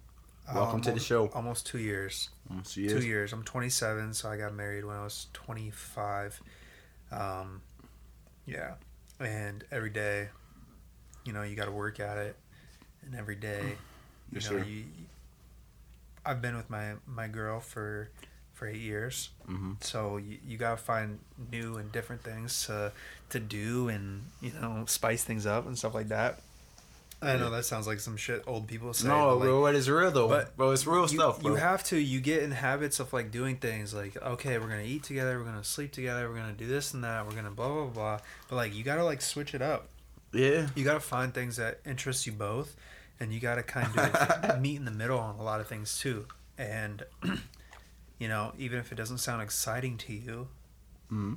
Welcome 0.54 0.80
to 0.82 0.92
the 0.92 1.00
show. 1.00 1.26
Almost 1.28 1.66
two 1.66 1.78
years. 1.78 2.30
Almost 2.50 2.74
Two 2.74 2.80
years. 3.00 3.32
I'm 3.32 3.44
27, 3.44 4.14
so 4.14 4.28
I 4.28 4.36
got 4.36 4.54
married 4.54 4.84
when 4.84 4.96
I 4.96 5.04
was 5.04 5.26
25. 5.32 6.40
Um, 7.12 7.62
yeah, 8.46 8.74
and 9.20 9.64
every 9.70 9.90
day, 9.90 10.28
you 11.24 11.32
know, 11.32 11.42
you 11.42 11.54
got 11.56 11.66
to 11.66 11.70
work 11.72 12.00
at 12.00 12.18
it, 12.18 12.36
and 13.04 13.14
every 13.14 13.36
day, 13.36 13.62
you 14.32 14.40
Yes, 14.40 14.50
know, 14.50 14.58
sir. 14.58 14.64
you. 14.64 14.84
I've 16.24 16.42
been 16.42 16.56
with 16.56 16.68
my 16.70 16.94
my 17.06 17.28
girl 17.28 17.60
for 17.60 18.10
for 18.52 18.66
eight 18.68 18.76
years, 18.80 19.30
Mm-hmm. 19.48 19.72
so 19.80 20.18
you, 20.18 20.38
you 20.46 20.58
gotta 20.58 20.76
find 20.76 21.18
new 21.50 21.76
and 21.78 21.90
different 21.92 22.22
things 22.22 22.66
to 22.66 22.92
to 23.30 23.40
do, 23.40 23.88
and 23.88 24.22
you 24.40 24.52
know, 24.60 24.84
spice 24.86 25.24
things 25.24 25.46
up 25.46 25.66
and 25.66 25.76
stuff 25.78 25.94
like 25.94 26.08
that. 26.08 26.40
I 27.22 27.36
know 27.36 27.50
that 27.50 27.66
sounds 27.66 27.86
like 27.86 28.00
some 28.00 28.16
shit 28.16 28.42
old 28.46 28.66
people 28.66 28.94
say. 28.94 29.08
no, 29.08 29.38
but, 29.38 29.48
like, 29.48 29.74
it 29.74 29.78
is 29.78 29.90
real 29.90 30.10
though. 30.10 30.28
but 30.28 30.56
bro, 30.56 30.70
it's 30.70 30.86
real 30.86 31.02
you, 31.02 31.08
stuff, 31.08 31.40
bro. 31.40 31.50
you 31.52 31.56
have 31.56 31.84
to 31.84 31.98
you 31.98 32.20
get 32.20 32.42
in 32.42 32.50
habits 32.50 32.98
of 32.98 33.12
like 33.12 33.30
doing 33.30 33.56
things 33.56 33.92
like 33.92 34.16
okay 34.22 34.58
we're 34.58 34.68
gonna 34.68 34.82
eat 34.82 35.02
together 35.02 35.38
we're 35.38 35.44
gonna 35.44 35.62
sleep 35.62 35.92
together 35.92 36.28
we're 36.30 36.36
gonna 36.36 36.52
do 36.52 36.66
this 36.66 36.94
and 36.94 37.04
that 37.04 37.26
we're 37.26 37.34
gonna 37.34 37.50
blah 37.50 37.68
blah 37.68 37.84
blah 37.84 38.18
but 38.48 38.56
like 38.56 38.74
you 38.74 38.82
gotta 38.82 39.04
like 39.04 39.20
switch 39.20 39.54
it 39.54 39.60
up 39.60 39.88
yeah, 40.32 40.68
you 40.74 40.84
gotta 40.84 41.00
find 41.00 41.34
things 41.34 41.56
that 41.56 41.80
interest 41.84 42.24
you 42.26 42.32
both 42.32 42.74
and 43.18 43.34
you 43.34 43.40
gotta 43.40 43.62
kind 43.62 43.88
of 43.98 44.60
meet 44.60 44.76
in 44.76 44.84
the 44.86 44.90
middle 44.90 45.18
on 45.18 45.36
a 45.38 45.42
lot 45.42 45.60
of 45.60 45.66
things 45.66 45.98
too 45.98 46.26
and 46.56 47.04
you 48.18 48.28
know 48.28 48.52
even 48.56 48.78
if 48.78 48.92
it 48.92 48.94
doesn't 48.94 49.18
sound 49.18 49.42
exciting 49.42 49.98
to 49.98 50.12
you 50.14 50.48
mm 51.12 51.36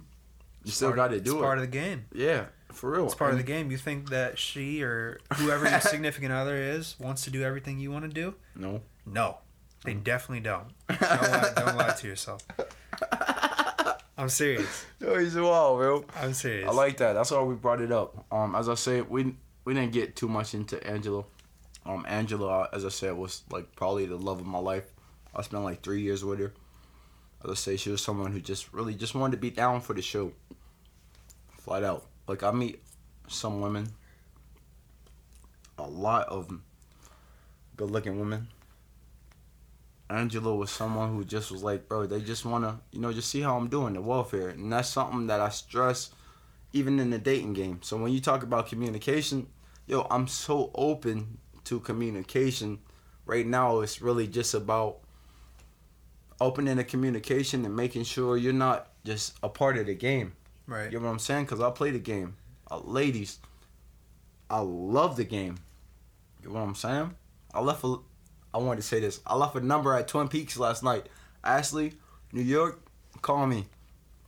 you 0.64 0.70
it's 0.70 0.76
still 0.76 0.92
got 0.94 1.10
to 1.10 1.20
do 1.20 1.32
it. 1.32 1.36
It's 1.36 1.42
part 1.42 1.58
of 1.58 1.62
the 1.64 1.68
game 1.68 2.06
yeah, 2.14 2.46
for 2.72 2.92
real. 2.92 3.06
it's 3.06 3.16
part 3.16 3.32
of 3.32 3.38
the 3.38 3.44
game 3.44 3.70
you 3.72 3.78
think 3.78 4.10
that 4.10 4.38
she 4.40 4.82
or 4.84 5.20
whoever 5.36 5.70
your 5.70 5.80
significant 5.94 6.32
other 6.32 6.56
is 6.56 6.96
wants 7.00 7.24
to 7.26 7.30
do 7.30 7.44
everything 7.44 7.80
you 7.80 7.92
want 7.92 8.06
to 8.06 8.10
do 8.12 8.36
No, 8.56 8.82
no 9.06 9.38
they 9.86 9.94
Mm. 9.94 10.04
definitely 10.04 10.40
don't 10.40 10.68
don't 10.88 11.02
lie, 11.02 11.52
don't 11.56 11.76
lie 11.78 11.92
to 12.00 12.08
yourself 12.08 12.42
i'm 14.18 14.30
serious 14.30 14.86
no, 15.02 15.18
he's 15.18 15.36
wild, 15.36 15.78
bro. 15.80 16.06
i'm 16.22 16.34
serious 16.34 16.70
I 16.70 16.72
like 16.74 16.98
that. 16.98 17.14
That's 17.14 17.32
why 17.32 17.42
we 17.44 17.56
brought 17.56 17.82
it 17.82 17.92
up. 17.92 18.26
Um, 18.32 18.56
as 18.56 18.70
I 18.70 18.76
said, 18.76 19.10
we 19.10 19.36
we 19.66 19.74
didn't 19.74 19.92
get 19.92 20.16
too 20.16 20.28
much 20.30 20.54
into 20.54 20.82
Angela. 20.88 21.26
Um, 21.86 22.06
Angela, 22.08 22.70
as 22.72 22.86
I 22.86 22.90
said, 22.90 23.18
was 23.18 23.44
like 23.52 23.76
probably 23.76 24.06
the 24.06 24.16
love 24.16 24.40
of 24.40 24.46
my 24.46 24.60
life. 24.60 24.86
I 25.36 25.42
spent 25.42 25.64
like 25.64 25.82
three 25.82 26.02
years 26.02 26.24
with 26.24 26.40
her. 26.40 26.54
I 27.52 27.54
say, 27.56 27.78
she 27.78 27.90
was 27.90 28.02
someone 28.02 28.32
who 28.32 28.40
just 28.40 28.74
really 28.74 28.94
just 28.94 29.16
wanted 29.16 29.32
to 29.32 29.42
be 29.42 29.50
down 29.50 29.82
for 29.82 29.94
the 29.94 30.02
show. 30.02 30.32
Flat 31.60 31.84
out. 31.84 32.06
Like 32.28 32.44
I 32.44 32.52
meet 32.52 32.82
some 33.28 33.62
women, 33.62 33.90
a 35.78 35.84
lot 35.84 36.28
of 36.28 36.50
good-looking 37.76 38.20
women. 38.20 38.48
Angela 40.10 40.56
was 40.56 40.70
someone 40.70 41.14
who 41.14 41.24
just 41.24 41.52
was 41.52 41.64
like, 41.64 41.88
bro, 41.88 42.06
they 42.06 42.22
just 42.22 42.46
wanna, 42.46 42.80
you 42.92 43.00
know, 43.00 43.12
just 43.12 43.30
see 43.30 43.42
how 43.42 43.58
I'm 43.58 43.68
doing, 43.68 43.94
the 43.94 44.02
welfare, 44.02 44.50
and 44.50 44.72
that's 44.72 44.90
something 44.90 45.28
that 45.28 45.40
I 45.40 45.50
stress, 45.50 46.12
even 46.72 47.00
in 47.00 47.10
the 47.10 47.18
dating 47.18 47.54
game. 47.54 47.80
So 47.82 47.98
when 47.98 48.12
you 48.12 48.22
talk 48.22 48.44
about 48.44 48.68
communication, 48.68 49.48
yo, 49.88 50.06
I'm 50.12 50.28
so 50.28 50.72
open 50.76 51.40
to 51.66 51.80
communication. 51.80 52.80
Right 53.26 53.48
now, 53.48 53.80
it's 53.80 54.02
really 54.02 54.28
just 54.28 54.54
about 54.54 55.00
opening 56.42 56.78
the 56.78 56.84
communication 56.84 57.66
and 57.66 57.76
making 57.76 58.04
sure 58.04 58.38
you're 58.38 58.54
not 58.54 58.88
just 59.06 59.36
a 59.44 59.50
part 59.50 59.78
of 59.78 59.86
the 59.88 59.96
game. 59.96 60.34
right 60.68 60.92
You 60.92 61.00
know 61.00 61.06
what 61.06 61.12
I'm 61.12 61.20
saying? 61.20 61.46
Because 61.46 61.60
I 61.62 61.70
play 61.72 61.92
the 61.92 62.00
game. 62.00 62.36
Uh, 62.70 62.80
ladies, 62.80 63.40
I 64.50 64.60
love 64.60 65.16
the 65.18 65.24
game. 65.26 65.58
You 66.42 66.50
know 66.50 66.56
what 66.56 66.62
I'm 66.62 66.76
saying? 66.76 67.16
I 67.54 67.62
left 67.62 67.84
a, 67.84 67.96
I 68.54 68.58
wanted 68.58 68.78
to 68.82 68.88
say 68.88 69.00
this. 69.00 69.20
I 69.26 69.36
left 69.36 69.56
a 69.56 69.62
number 69.62 69.94
at 69.94 70.08
Twin 70.08 70.28
Peaks 70.28 70.58
last 70.58 70.84
night. 70.84 71.08
Ashley, 71.44 71.94
New 72.32 72.42
York, 72.42 72.82
call 73.22 73.46
me. 73.48 73.66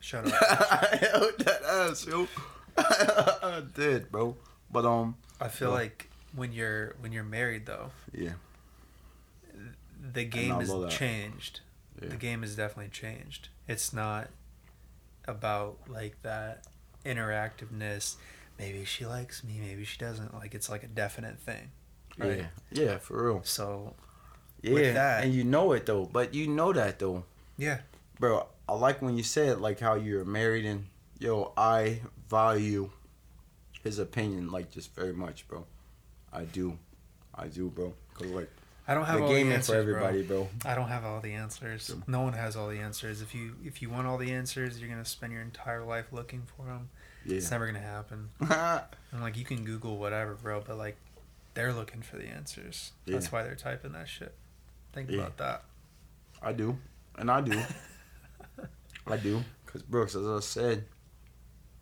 shut 0.00 0.26
up 0.32 0.32
I 0.42 0.96
held 1.00 1.38
that 1.40 1.62
ass, 1.64 2.06
yo. 2.06 2.26
I 2.78 3.62
did, 3.74 4.10
bro. 4.12 4.36
But 4.70 4.84
um, 4.84 5.16
i 5.40 5.48
feel 5.48 5.70
like 5.70 6.10
when 6.34 6.52
you're 6.52 6.94
when 7.00 7.12
you're 7.12 7.24
married 7.24 7.64
though 7.66 7.90
yeah, 8.12 8.32
the 10.12 10.24
game 10.24 10.52
I 10.52 10.58
has 10.60 10.70
love 10.70 10.82
that. 10.82 10.90
changed. 10.90 11.60
Yeah. 12.00 12.08
The 12.10 12.16
game 12.16 12.42
has 12.42 12.54
definitely 12.56 12.90
changed. 12.90 13.48
It's 13.68 13.92
not 13.92 14.28
about 15.26 15.78
like 15.88 16.20
that 16.22 16.66
interactiveness. 17.04 18.16
Maybe 18.58 18.84
she 18.84 19.06
likes 19.06 19.44
me, 19.44 19.58
maybe 19.60 19.84
she 19.84 19.98
doesn't. 19.98 20.34
Like 20.34 20.54
it's 20.54 20.68
like 20.68 20.82
a 20.82 20.88
definite 20.88 21.38
thing. 21.38 21.70
Right. 22.18 22.46
yeah, 22.72 22.82
yeah, 22.84 22.98
for 22.98 23.24
real. 23.26 23.40
So 23.44 23.94
Yeah, 24.62 24.72
With 24.74 24.94
that- 24.94 25.24
and 25.24 25.34
you 25.34 25.44
know 25.44 25.72
it 25.72 25.86
though. 25.86 26.06
But 26.06 26.34
you 26.34 26.48
know 26.48 26.72
that 26.72 26.98
though. 26.98 27.24
Yeah. 27.58 27.80
bro. 28.18 28.46
I 28.68 28.74
like 28.74 29.00
when 29.00 29.16
you 29.16 29.22
said 29.22 29.60
like 29.60 29.78
how 29.78 29.94
you're 29.94 30.24
married 30.24 30.64
and 30.64 30.86
yo, 31.20 31.52
I 31.56 32.00
value 32.28 32.90
his 33.84 33.98
opinion 34.00 34.50
like 34.50 34.70
just 34.72 34.92
very 34.94 35.12
much, 35.12 35.46
bro. 35.46 35.64
I 36.32 36.42
do, 36.44 36.76
I 37.34 37.46
do, 37.46 37.68
bro. 37.70 37.94
Cause 38.14 38.26
like 38.28 38.50
I 38.88 38.94
don't 38.94 39.04
have 39.04 39.18
the 39.18 39.24
all 39.24 39.28
game 39.28 39.48
the 39.48 39.56
answers, 39.56 39.74
for 39.74 39.80
everybody, 39.80 40.22
bro. 40.22 40.48
bro. 40.62 40.70
I 40.70 40.74
don't 40.76 40.88
have 40.88 41.04
all 41.04 41.20
the 41.20 41.32
answers. 41.34 41.92
No 42.06 42.20
one 42.20 42.34
has 42.34 42.54
all 42.56 42.68
the 42.68 42.78
answers. 42.78 43.20
If 43.20 43.34
you 43.34 43.56
if 43.64 43.82
you 43.82 43.90
want 43.90 44.06
all 44.06 44.16
the 44.18 44.30
answers, 44.32 44.78
you're 44.80 44.88
gonna 44.88 45.04
spend 45.04 45.32
your 45.32 45.42
entire 45.42 45.82
life 45.84 46.06
looking 46.12 46.42
for 46.56 46.66
them. 46.66 46.88
It's 47.24 47.50
never 47.50 47.66
gonna 47.66 47.80
happen. 47.80 48.28
And 49.12 49.22
like 49.22 49.36
you 49.36 49.44
can 49.44 49.64
Google 49.64 49.96
whatever, 49.98 50.34
bro, 50.34 50.62
but 50.66 50.76
like 50.76 50.96
they're 51.54 51.72
looking 51.72 52.02
for 52.02 52.16
the 52.16 52.26
answers. 52.26 52.92
That's 53.06 53.32
why 53.32 53.42
they're 53.42 53.54
typing 53.56 53.92
that 53.92 54.08
shit. 54.08 54.34
Think 54.92 55.10
Yeah. 55.10 55.18
about 55.20 55.36
that. 55.38 55.64
I 56.42 56.52
do, 56.52 56.76
and 57.16 57.30
I 57.30 57.40
do, 57.40 57.58
I 59.06 59.16
do. 59.16 59.42
Cause 59.64 59.82
Brooks, 59.82 60.14
as 60.14 60.26
I 60.26 60.40
said, 60.40 60.84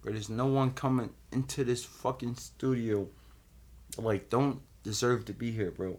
there's 0.04 0.28
no 0.30 0.46
one 0.46 0.70
coming 0.70 1.10
into 1.32 1.64
this 1.64 1.84
fucking 1.84 2.36
studio 2.36 3.08
like 3.98 4.30
don't 4.30 4.60
deserve 4.82 5.24
to 5.26 5.32
be 5.32 5.50
here, 5.50 5.70
bro. 5.70 5.98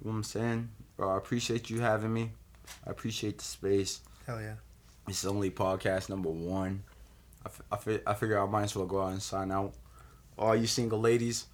You 0.00 0.04
know 0.04 0.10
what 0.12 0.16
I'm 0.18 0.22
saying, 0.24 0.68
bro? 0.96 1.10
I 1.10 1.16
appreciate 1.18 1.70
you 1.70 1.80
having 1.80 2.12
me. 2.12 2.30
I 2.86 2.90
appreciate 2.90 3.38
the 3.38 3.44
space. 3.44 4.00
Hell 4.26 4.40
yeah. 4.40 4.54
It's 5.08 5.24
only 5.24 5.50
podcast 5.50 6.08
number 6.08 6.28
one. 6.30 6.82
I, 7.44 7.48
f- 7.48 7.62
I, 7.72 7.76
fi- 7.76 8.00
I 8.06 8.14
figure 8.14 8.40
I 8.40 8.46
might 8.46 8.64
as 8.64 8.76
well 8.76 8.86
go 8.86 9.02
out 9.02 9.12
and 9.12 9.22
sign 9.22 9.50
out. 9.50 9.72
All 10.38 10.54
you 10.54 10.66
single 10.66 11.00
ladies, 11.00 11.46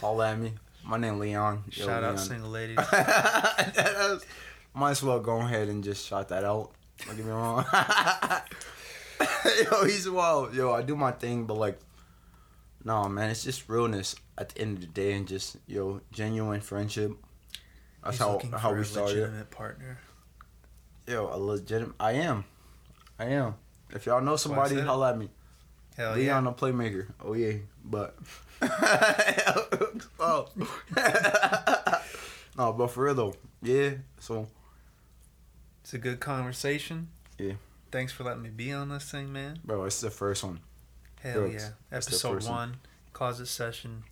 holla 0.00 0.32
at 0.32 0.38
me. 0.38 0.52
My 0.84 0.96
name 0.96 1.18
Leon. 1.20 1.64
Yo, 1.70 1.84
Shout 1.86 2.02
out 2.02 2.14
Leon. 2.14 2.18
single 2.18 2.50
ladies. 2.50 2.76
might 4.74 4.90
as 4.92 5.02
well 5.02 5.20
go 5.20 5.38
ahead 5.40 5.68
and 5.68 5.84
just 5.84 6.06
shout 6.06 6.28
that 6.30 6.42
out. 6.44 6.72
Don't 7.06 7.16
get 7.16 7.24
me 7.26 7.30
wrong. 7.32 7.64
yo, 9.70 9.84
he's 9.84 10.08
wild. 10.08 10.54
Yo, 10.54 10.72
I 10.72 10.82
do 10.82 10.96
my 10.96 11.12
thing, 11.12 11.44
but 11.44 11.54
like, 11.56 11.78
no, 12.84 13.08
man, 13.08 13.30
it's 13.30 13.44
just 13.44 13.68
realness 13.68 14.16
at 14.36 14.50
the 14.50 14.60
end 14.62 14.78
of 14.78 14.80
the 14.80 14.86
day 14.88 15.12
and 15.12 15.28
just, 15.28 15.56
yo, 15.66 16.00
genuine 16.10 16.60
friendship. 16.60 17.12
That's 18.02 18.16
He's 18.16 18.20
how 18.26 18.32
looking 18.32 18.50
how 18.52 18.70
for 18.70 18.74
we 18.76 18.80
a 18.82 18.84
started. 18.84 19.14
legitimate 19.16 19.50
partner. 19.50 19.98
Yo, 21.06 21.28
a 21.32 21.38
legitimate. 21.38 21.94
I 22.00 22.12
am. 22.12 22.44
I 23.18 23.26
am. 23.26 23.54
If 23.90 24.06
y'all 24.06 24.20
know 24.20 24.36
somebody, 24.36 24.70
said 24.76 24.84
it. 24.84 24.86
holla 24.86 25.10
at 25.10 25.18
me. 25.18 25.28
Hell 25.96 26.16
yeah. 26.18 26.24
Leon 26.38 26.44
the 26.44 26.52
playmaker. 26.52 27.06
Oh 27.22 27.34
yeah, 27.34 27.54
but 27.84 28.16
oh. 30.20 30.48
no, 32.56 32.72
but 32.72 32.88
for 32.88 33.04
real 33.04 33.14
though, 33.14 33.34
yeah. 33.62 33.90
So 34.18 34.46
It's 35.82 35.94
a 35.94 35.98
good 35.98 36.20
conversation. 36.20 37.08
Yeah. 37.38 37.54
Thanks 37.90 38.12
for 38.12 38.24
letting 38.24 38.42
me 38.42 38.48
be 38.50 38.72
on 38.72 38.88
this 38.88 39.10
thing, 39.10 39.32
man. 39.32 39.58
bro, 39.64 39.84
it's 39.84 40.00
the 40.00 40.10
first 40.10 40.42
one. 40.42 40.60
Hell 41.22 41.40
Brooks, 41.42 41.70
yeah. 41.90 41.96
Episode 41.96 42.42
one. 42.44 42.52
one, 42.52 42.76
closet 43.12 43.46
session. 43.46 44.04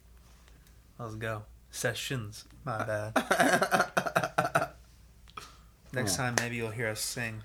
Let's 0.99 1.15
go. 1.15 1.43
Sessions. 1.71 2.45
My 2.65 2.85
bad. 3.15 4.69
Next 5.93 6.17
time, 6.17 6.35
maybe 6.41 6.57
you'll 6.57 6.71
hear 6.71 6.89
us 6.89 7.01
sing. 7.01 7.43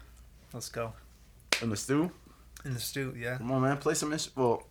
Let's 0.53 0.69
go. 0.69 0.93
In 1.61 1.69
the 1.69 1.77
stew. 1.77 2.11
In 2.63 2.73
the 2.73 2.79
stew, 2.79 3.13
yeah. 3.17 3.37
Come 3.37 3.51
on, 3.51 3.61
man. 3.61 3.77
Play 3.77 3.93
some. 3.93 4.15
Well, 4.35 4.67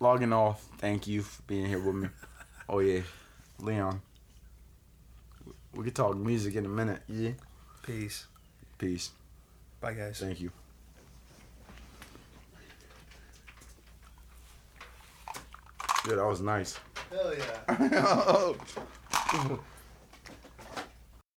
logging 0.00 0.32
off. 0.32 0.66
Thank 0.78 1.06
you 1.06 1.22
for 1.22 1.42
being 1.42 1.66
here 1.66 1.80
with 1.80 1.94
me. 1.94 2.08
Oh 2.66 2.78
yeah, 2.78 3.00
Leon. 3.60 4.00
We 5.74 5.84
could 5.84 5.94
talk 5.94 6.16
music 6.16 6.54
in 6.54 6.64
a 6.64 6.68
minute. 6.68 7.02
Yeah. 7.06 7.32
Peace. 7.82 8.26
Peace. 8.78 9.10
Bye, 9.82 9.92
guys. 9.92 10.18
Thank 10.18 10.40
you. 10.40 10.50
Yeah, 16.08 16.14
that 16.16 16.26
was 16.26 16.40
nice. 16.40 16.78
Hell 17.14 17.32
yeah. 17.32 18.04
Oh. 18.26 19.60